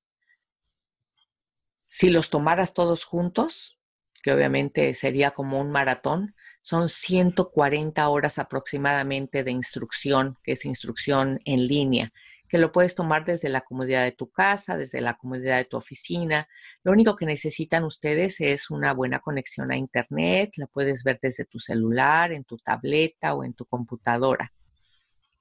Si 1.89 2.11
los 2.11 2.31
tomaras 2.31 2.75
todos 2.75 3.05
juntos, 3.05 3.79
que 4.23 4.33
obviamente 4.33 4.93
sería 4.95 5.33
como 5.33 5.61
un 5.61 5.71
maratón, 5.71 6.35
son 6.63 6.89
140 6.89 8.09
horas 8.09 8.39
aproximadamente 8.39 9.45
de 9.45 9.53
instrucción, 9.53 10.37
que 10.43 10.53
es 10.53 10.65
instrucción 10.65 11.41
en 11.45 11.67
línea 11.67 12.13
que 12.49 12.59
lo 12.59 12.73
puedes 12.73 12.95
tomar 12.95 13.25
desde 13.25 13.49
la 13.49 13.63
comodidad 13.63 14.05
de 14.05 14.13
tu 14.13 14.31
casa, 14.31 14.77
desde 14.77 15.01
la 15.01 15.17
comodidad 15.17 15.57
de 15.57 15.65
tu 15.65 15.77
oficina. 15.77 16.49
Lo 16.83 16.93
único 16.93 17.17
que 17.17 17.27
necesitan 17.27 17.85
ustedes 17.85 18.41
es 18.41 18.71
una 18.71 18.93
buena 18.93 19.21
conexión 19.21 19.73
a 19.73 19.77
Internet, 19.77 20.53
la 20.57 20.67
puedes 20.67 21.03
ver 21.03 21.19
desde 21.21 21.45
tu 21.45 21.59
celular, 21.59 22.33
en 22.33 22.45
tu 22.45 22.57
tableta 22.59 23.35
o 23.35 23.45
en 23.45 23.55
tu 23.55 23.67
computadora. 23.67 24.53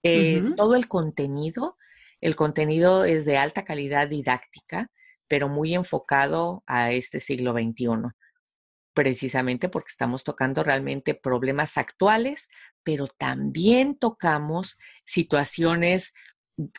Eh, 0.04 0.44
todo 0.56 0.76
el 0.76 0.88
contenido, 0.88 1.78
el 2.22 2.36
contenido 2.36 3.06
es 3.06 3.26
de 3.26 3.38
alta 3.38 3.65
calidad 3.65 4.08
didáctica, 4.08 4.91
pero 5.28 5.50
muy 5.50 5.74
enfocado 5.74 6.63
a 6.68 6.91
este 6.91 7.20
siglo 7.20 7.54
XXI 7.54 8.13
precisamente 8.96 9.68
porque 9.68 9.91
estamos 9.91 10.24
tocando 10.24 10.63
realmente 10.63 11.13
problemas 11.13 11.78
actuales, 11.78 12.50
pero 12.82 13.08
también 13.08 13.98
tocamos 13.98 14.80
situaciones 15.04 16.13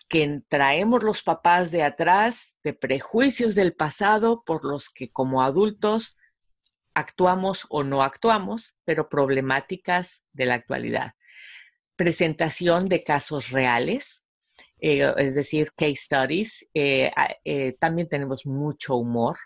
que 0.09 0.43
traemos 0.49 1.03
los 1.03 1.23
papás 1.23 1.71
de 1.71 1.83
atrás, 1.83 2.59
de 2.63 2.73
prejuicios 2.73 3.55
del 3.55 3.75
pasado 3.75 4.43
por 4.45 4.65
los 4.65 4.89
que 4.89 5.11
como 5.11 5.43
adultos 5.43 6.17
actuamos 6.95 7.67
o 7.69 7.85
no 7.85 8.03
actuamos, 8.03 8.75
pero 8.85 9.09
problemáticas 9.09 10.25
de 10.33 10.47
la 10.47 10.55
actualidad. 10.55 11.13
Presentación 11.95 12.89
de 12.89 13.05
casos 13.05 13.51
reales, 13.51 14.25
eh, 14.81 15.13
es 15.19 15.35
decir, 15.35 15.73
case 15.77 15.97
studies. 15.97 16.69
Eh, 16.73 17.11
eh, 17.45 17.77
también 17.79 18.09
tenemos 18.09 18.47
mucho 18.47 18.97
humor. 18.97 19.37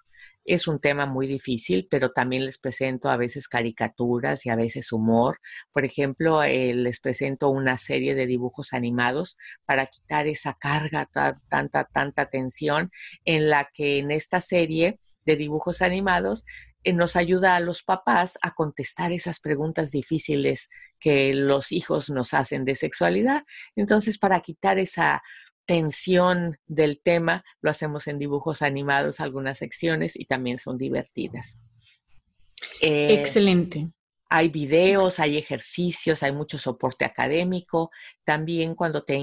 Es 0.51 0.67
un 0.67 0.81
tema 0.81 1.07
muy 1.07 1.29
difícil, 1.29 1.87
pero 1.89 2.09
también 2.09 2.45
les 2.45 2.59
presento 2.59 3.09
a 3.09 3.17
veces 3.17 3.47
caricaturas 3.47 4.45
y 4.45 4.51
a 4.51 4.57
veces 4.57 4.91
humor. 4.91 5.39
Por 5.73 5.85
ejemplo, 5.85 6.43
eh, 6.43 6.75
les 6.75 6.99
presento 6.99 7.51
una 7.51 7.77
serie 7.77 8.17
de 8.17 8.27
dibujos 8.27 8.73
animados 8.73 9.39
para 9.65 9.87
quitar 9.87 10.27
esa 10.27 10.55
carga, 10.55 11.09
tanta, 11.49 11.85
tanta 11.85 12.31
tensión 12.31 12.91
en 13.25 13.49
la 13.49 13.71
que 13.73 13.99
en 13.99 14.11
esta 14.11 14.41
serie 14.41 14.99
de 15.25 15.37
dibujos 15.37 15.83
animados 15.83 16.45
eh, 16.83 16.95
nos 16.95 17.15
ayuda 17.15 17.55
a 17.55 17.61
los 17.61 17.85
papás 17.85 18.37
a 18.43 18.53
contestar 18.53 19.13
esas 19.13 19.39
preguntas 19.39 19.93
difíciles 19.93 20.69
que 20.99 21.33
los 21.33 21.71
hijos 21.71 22.11
nos 22.11 22.35
hacen 22.35 22.65
de 22.65 22.75
sexualidad. 22.75 23.45
Entonces, 23.77 24.19
para 24.19 24.41
quitar 24.41 24.81
esa 24.81 25.23
tensión 25.71 26.59
del 26.67 27.01
tema, 27.01 27.45
lo 27.61 27.71
hacemos 27.71 28.09
en 28.09 28.19
dibujos 28.19 28.61
animados, 28.61 29.21
algunas 29.21 29.59
secciones, 29.59 30.19
y 30.19 30.25
también 30.25 30.59
son 30.59 30.77
divertidas. 30.77 31.61
Eh, 32.81 33.21
Excelente. 33.21 33.87
Hay 34.29 34.49
videos, 34.49 35.21
hay 35.21 35.39
ejercicios, 35.39 36.25
hay 36.25 36.33
mucho 36.33 36.59
soporte 36.59 37.05
académico. 37.05 37.93
También 38.25 38.75
cuando 38.75 39.05
te 39.05 39.15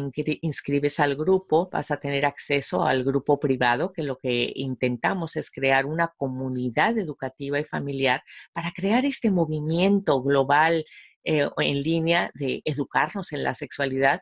inscribes 0.41 1.01
al 1.01 1.17
grupo 1.17 1.69
vas 1.69 1.91
a 1.91 1.99
tener 1.99 2.25
acceso 2.25 2.86
al 2.86 3.03
grupo 3.03 3.41
privado, 3.41 3.91
que 3.91 4.03
lo 4.03 4.17
que 4.17 4.53
intentamos 4.55 5.36
es 5.36 5.51
crear 5.51 5.86
una 5.86 6.13
comunidad 6.15 6.97
educativa 6.97 7.60
y 7.60 7.65
familiar 7.65 8.23
para 8.53 8.71
crear 8.71 9.03
este 9.03 9.31
movimiento 9.31 10.22
global 10.22 10.86
eh, 11.26 11.49
en 11.57 11.84
línea 11.84 12.32
de 12.36 12.61
educarnos 12.63 13.34
en 13.34 13.43
la 13.43 13.53
sexualidad, 13.53 14.22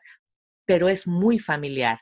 pero 0.64 0.88
es 0.88 1.06
muy 1.06 1.38
familiar. 1.38 2.00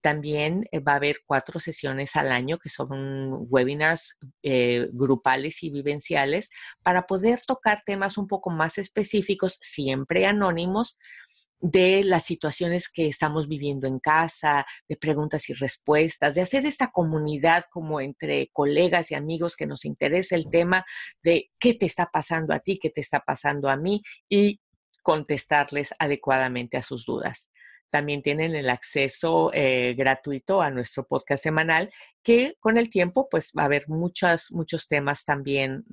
También 0.00 0.66
eh, 0.72 0.80
va 0.80 0.92
a 0.92 0.96
haber 0.96 1.18
cuatro 1.26 1.60
sesiones 1.60 2.16
al 2.16 2.32
año 2.32 2.58
que 2.58 2.68
son 2.68 3.46
webinars 3.48 4.18
eh, 4.42 4.88
grupales 4.92 5.62
y 5.62 5.70
vivenciales 5.70 6.50
para 6.82 7.06
poder 7.06 7.40
tocar 7.46 7.82
temas 7.84 8.18
un 8.18 8.26
poco 8.26 8.50
más 8.50 8.78
específicos, 8.78 9.58
siempre 9.60 10.26
anónimos, 10.26 10.96
de 11.60 12.02
las 12.04 12.24
situaciones 12.24 12.88
que 12.88 13.06
estamos 13.06 13.46
viviendo 13.46 13.86
en 13.86 13.98
casa, 13.98 14.64
de 14.88 14.96
preguntas 14.96 15.50
y 15.50 15.54
respuestas, 15.54 16.34
de 16.34 16.40
hacer 16.40 16.64
esta 16.66 16.88
comunidad 16.88 17.64
como 17.70 18.00
entre 18.00 18.48
colegas 18.52 19.10
y 19.10 19.14
amigos 19.14 19.56
que 19.56 19.66
nos 19.66 19.84
interesa 19.84 20.36
el 20.36 20.48
tema 20.50 20.84
de 21.22 21.50
qué 21.58 21.74
te 21.74 21.86
está 21.86 22.06
pasando 22.06 22.54
a 22.54 22.60
ti, 22.60 22.78
qué 22.80 22.90
te 22.90 23.02
está 23.02 23.20
pasando 23.20 23.68
a 23.68 23.76
mí 23.76 24.02
y 24.28 24.60
contestarles 25.02 25.94
adecuadamente 25.98 26.76
a 26.76 26.82
sus 26.82 27.04
dudas. 27.04 27.48
También 27.90 28.22
tienen 28.22 28.54
el 28.54 28.70
acceso 28.70 29.50
eh, 29.52 29.94
gratuito 29.96 30.62
a 30.62 30.70
nuestro 30.70 31.06
podcast 31.06 31.42
semanal, 31.42 31.90
que 32.22 32.54
con 32.60 32.76
el 32.76 32.88
tiempo 32.88 33.28
pues 33.30 33.52
va 33.56 33.62
a 33.62 33.66
haber 33.66 33.88
muchas, 33.88 34.52
muchos 34.52 34.88
temas 34.88 35.24
también 35.24 35.84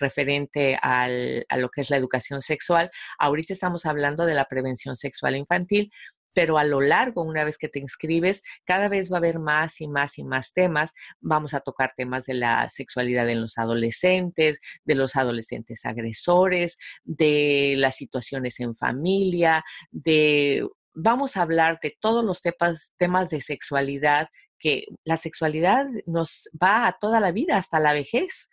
referente 0.00 0.78
al, 0.80 1.44
a 1.48 1.56
lo 1.56 1.68
que 1.70 1.82
es 1.82 1.90
la 1.90 1.96
educación 1.96 2.42
sexual. 2.42 2.90
Ahorita 3.18 3.52
estamos 3.52 3.86
hablando 3.86 4.26
de 4.26 4.34
la 4.34 4.46
prevención 4.46 4.96
sexual 4.96 5.36
infantil, 5.36 5.90
pero 6.38 6.56
a 6.56 6.62
lo 6.62 6.80
largo, 6.80 7.22
una 7.22 7.42
vez 7.42 7.58
que 7.58 7.68
te 7.68 7.80
inscribes, 7.80 8.44
cada 8.64 8.88
vez 8.88 9.10
va 9.10 9.16
a 9.16 9.18
haber 9.18 9.40
más 9.40 9.80
y 9.80 9.88
más 9.88 10.18
y 10.18 10.24
más 10.24 10.52
temas. 10.52 10.92
Vamos 11.20 11.52
a 11.52 11.58
tocar 11.58 11.94
temas 11.96 12.26
de 12.26 12.34
la 12.34 12.68
sexualidad 12.68 13.28
en 13.28 13.40
los 13.40 13.58
adolescentes, 13.58 14.60
de 14.84 14.94
los 14.94 15.16
adolescentes 15.16 15.84
agresores, 15.84 16.78
de 17.02 17.74
las 17.76 17.96
situaciones 17.96 18.60
en 18.60 18.76
familia, 18.76 19.64
de 19.90 20.64
vamos 20.94 21.36
a 21.36 21.42
hablar 21.42 21.78
de 21.82 21.96
todos 22.00 22.24
los 22.24 22.42
temas, 22.42 22.94
temas 22.98 23.30
de 23.30 23.40
sexualidad, 23.40 24.28
que 24.58 24.86
la 25.04 25.16
sexualidad 25.16 25.86
nos 26.06 26.48
va 26.62 26.86
a 26.86 26.98
toda 26.98 27.20
la 27.20 27.32
vida, 27.32 27.56
hasta 27.56 27.80
la 27.80 27.92
vejez. 27.92 28.48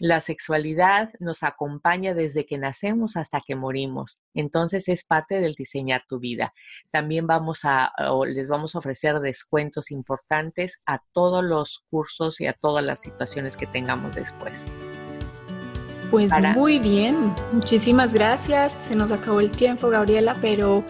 La 0.00 0.20
sexualidad 0.20 1.10
nos 1.18 1.42
acompaña 1.42 2.14
desde 2.14 2.46
que 2.46 2.56
nacemos 2.56 3.16
hasta 3.16 3.40
que 3.44 3.56
morimos. 3.56 4.22
Entonces 4.32 4.88
es 4.88 5.02
parte 5.02 5.40
del 5.40 5.54
diseñar 5.54 6.04
tu 6.08 6.20
vida. 6.20 6.54
También 6.92 7.26
vamos 7.26 7.64
a, 7.64 7.92
o 8.10 8.24
les 8.24 8.46
vamos 8.46 8.76
a 8.76 8.78
ofrecer 8.78 9.18
descuentos 9.18 9.90
importantes 9.90 10.80
a 10.86 11.02
todos 11.12 11.42
los 11.42 11.84
cursos 11.90 12.40
y 12.40 12.46
a 12.46 12.52
todas 12.52 12.84
las 12.84 13.00
situaciones 13.00 13.56
que 13.56 13.66
tengamos 13.66 14.14
después. 14.14 14.70
Pues 16.12 16.32
muy 16.54 16.78
bien, 16.78 17.34
muchísimas 17.52 18.14
gracias. 18.14 18.74
Se 18.88 18.96
nos 18.96 19.12
acabó 19.12 19.40
el 19.40 19.50
tiempo, 19.50 19.90
Gabriela, 19.90 20.38
pero 20.40 20.82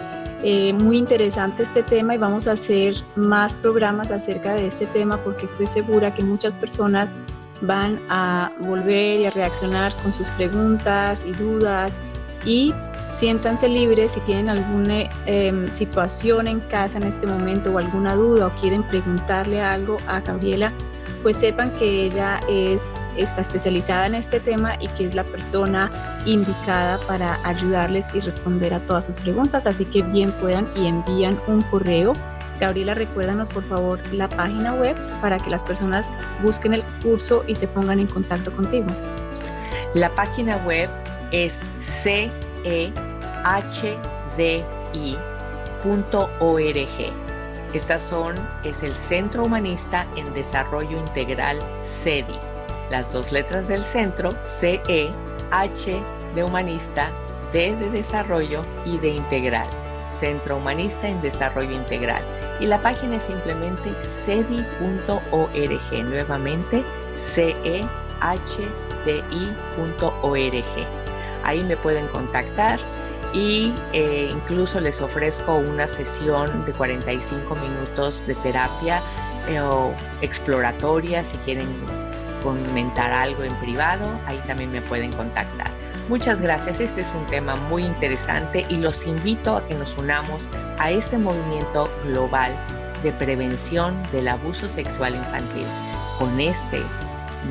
eh, 0.43 0.73
muy 0.73 0.99
interesante 0.99 1.65
este 1.65 1.83
tema 1.83 2.15
y 2.15 2.19
vamos 2.19 2.47
a 2.47 2.53
hacer 2.53 2.95
más 3.17 3.57
programas 3.57 4.11
acerca 4.11 4.55
de 4.55 4.67
este 4.67 4.87
tema 4.87 5.17
porque 5.19 5.47
estoy 5.47 5.67
segura 5.67 6.15
que 6.15 6.23
muchas 6.23 6.57
personas 6.57 7.13
van 7.61 7.99
a 8.09 8.53
volver 8.61 9.21
y 9.21 9.27
a 9.27 9.31
reaccionar 9.31 9.93
con 10.03 10.13
sus 10.13 10.29
preguntas 10.31 11.25
y 11.27 11.33
dudas 11.33 11.99
y 12.45 12.73
siéntanse 13.13 13.69
libres 13.69 14.13
si 14.13 14.21
tienen 14.21 14.49
alguna 14.49 15.09
em, 15.27 15.71
situación 15.73 16.47
en 16.47 16.61
casa 16.61 16.99
en 16.99 17.05
este 17.05 17.27
momento 17.27 17.73
o 17.73 17.79
alguna 17.79 18.15
duda 18.15 18.47
o 18.47 18.51
quieren 18.61 18.85
preguntarle 18.85 19.61
algo 19.61 19.97
a 20.07 20.21
Gabriela, 20.21 20.73
pues 21.23 21.37
sepan 21.37 21.71
que 21.79 22.05
ella 22.05 22.41
es, 22.49 22.97
está 23.17 23.43
especializada 23.43 24.07
en 24.07 24.15
este 24.15 24.41
tema 24.41 24.77
y 24.81 24.89
que 24.89 25.07
es 25.07 25.15
la 25.15 25.25
persona 25.25 25.91
indicada 26.27 26.99
para 27.07 27.39
ayudarles 27.47 28.07
y 28.15 28.21
responder 28.21 28.75
a 28.75 28.81
todas 28.81 29.07
sus 29.07 29.17
preguntas. 29.17 29.67
Así 29.67 29.85
que 29.85 30.03
bien 30.03 30.33
puedan 30.33 30.69
y 30.77 30.87
envían 30.87 31.39
un 31.47 31.63
correo 31.63 32.15
Gabriela, 32.61 32.95
recuérdanos 32.95 33.49
por 33.49 33.63
favor 33.65 34.01
la 34.13 34.29
página 34.29 34.75
web 34.75 34.97
para 35.21 35.39
que 35.39 35.51
las 35.51 35.65
personas 35.65 36.09
busquen 36.43 36.75
el 36.75 36.83
curso 37.03 37.45
y 37.47 37.55
se 37.55 37.69
pongan 37.69 38.01
en 38.01 38.07
contacto 38.07 38.51
contigo. 38.53 38.89
La 39.95 40.11
página 40.11 40.57
web 40.67 40.91
es 41.31 41.61
cehdi.org. 41.81 42.93
Estas 47.75 48.03
son, 48.03 48.37
es 48.65 48.83
el 48.83 48.95
Centro 48.95 49.45
Humanista 49.45 50.07
en 50.17 50.33
Desarrollo 50.33 50.99
Integral 50.99 51.63
CEDI. 51.85 52.39
Las 52.91 53.13
dos 53.13 53.31
letras 53.31 53.69
del 53.69 53.85
centro, 53.85 54.35
CE, 54.43 55.11
H 55.51 56.03
de 56.35 56.45
Humanista, 56.45 57.11
D 57.53 57.77
de 57.77 57.91
Desarrollo 57.91 58.65
y 58.87 58.97
de 58.99 59.09
Integral. 59.11 59.69
Centro 60.11 60.57
Humanista 60.57 61.09
en 61.09 61.21
Desarrollo 61.21 61.73
Integral 61.73 62.23
y 62.59 62.67
la 62.67 62.81
página 62.81 63.17
es 63.17 63.25
simplemente 63.25 63.95
cedi.org, 64.03 64.73
nuevamente 66.05 66.83
cehdi.org. 67.17 67.89
Ahí 71.45 71.63
me 71.65 71.77
pueden 71.77 72.09
contactar 72.09 72.81
y 73.33 73.75
eh, 73.93 74.31
incluso 74.33 74.81
les 74.81 75.01
ofrezco 75.01 75.57
una 75.57 75.87
sesión 75.87 76.65
de 76.65 76.73
45 76.73 77.55
minutos 77.57 78.27
de 78.27 78.35
terapia 78.37 79.01
eh, 79.49 79.61
exploratoria 80.23 81.23
si 81.25 81.37
quieren 81.39 81.69
comentar 82.43 83.13
algo 83.13 83.43
en 83.43 83.55
privado, 83.57 84.07
ahí 84.27 84.41
también 84.47 84.71
me 84.71 84.81
pueden 84.81 85.13
contactar. 85.13 85.71
Muchas 86.09 86.41
gracias, 86.41 86.81
este 86.81 87.03
es 87.03 87.13
un 87.13 87.27
tema 87.27 87.57
muy 87.57 87.85
interesante 87.85 88.65
y 88.71 88.77
los 88.77 89.07
invito 89.07 89.57
a 89.57 89.67
que 89.67 89.75
nos 89.75 89.97
unamos 89.99 90.49
a 90.79 90.91
este 90.91 91.19
movimiento 91.19 91.91
global 92.05 92.57
de 93.03 93.13
prevención 93.13 94.01
del 94.11 94.29
abuso 94.29 94.71
sexual 94.71 95.15
infantil. 95.15 95.67
Con 96.19 96.41
este 96.41 96.83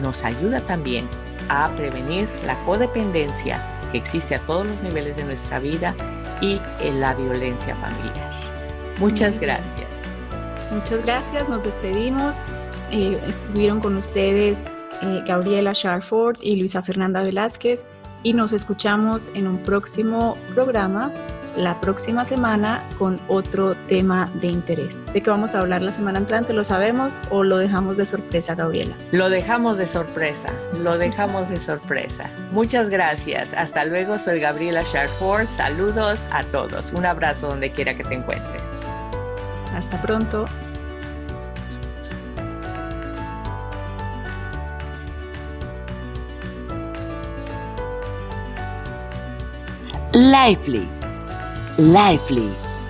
nos 0.01 0.23
ayuda 0.23 0.61
también 0.61 1.07
a 1.49 1.69
prevenir 1.75 2.27
la 2.45 2.57
codependencia 2.65 3.61
que 3.91 3.97
existe 3.97 4.35
a 4.35 4.39
todos 4.41 4.67
los 4.67 4.81
niveles 4.83 5.15
de 5.15 5.23
nuestra 5.23 5.59
vida 5.59 5.95
y 6.41 6.59
en 6.81 6.99
la 6.99 7.13
violencia 7.13 7.75
familiar. 7.75 8.31
Muchas 8.99 9.39
gracias. 9.39 9.87
Muchas 10.71 11.03
gracias, 11.03 11.47
nos 11.49 11.63
despedimos. 11.63 12.37
Eh, 12.91 13.19
estuvieron 13.27 13.79
con 13.79 13.95
ustedes 13.97 14.65
eh, 15.01 15.23
Gabriela 15.27 15.73
Sharford 15.73 16.37
y 16.41 16.55
Luisa 16.55 16.81
Fernanda 16.81 17.21
Velázquez 17.21 17.85
y 18.23 18.33
nos 18.33 18.53
escuchamos 18.53 19.29
en 19.33 19.47
un 19.47 19.59
próximo 19.59 20.37
programa 20.53 21.11
la 21.57 21.81
próxima 21.81 22.23
semana 22.23 22.87
con 22.97 23.19
otro 23.27 23.75
tema 23.87 24.29
de 24.35 24.47
interés. 24.47 25.03
¿De 25.13 25.21
qué 25.21 25.29
vamos 25.29 25.55
a 25.55 25.59
hablar 25.59 25.81
la 25.81 25.91
semana 25.91 26.19
entrante? 26.19 26.53
¿Lo 26.53 26.63
sabemos 26.63 27.21
o 27.29 27.43
lo 27.43 27.57
dejamos 27.57 27.97
de 27.97 28.05
sorpresa, 28.05 28.55
Gabriela? 28.55 28.95
Lo 29.11 29.29
dejamos 29.29 29.77
de 29.77 29.87
sorpresa, 29.87 30.49
lo 30.79 30.97
dejamos 30.97 31.49
de 31.49 31.59
sorpresa. 31.59 32.29
Muchas 32.51 32.89
gracias. 32.89 33.53
Hasta 33.53 33.85
luego, 33.85 34.19
soy 34.19 34.39
Gabriela 34.39 34.83
Sharford. 34.83 35.47
Saludos 35.49 36.27
a 36.31 36.43
todos. 36.43 36.93
Un 36.93 37.05
abrazo 37.05 37.47
donde 37.47 37.71
quiera 37.71 37.97
que 37.97 38.03
te 38.03 38.13
encuentres. 38.13 38.63
Hasta 39.75 40.01
pronto. 40.01 40.45
Lifeless. 50.13 51.26
Lifeless. 51.77 52.86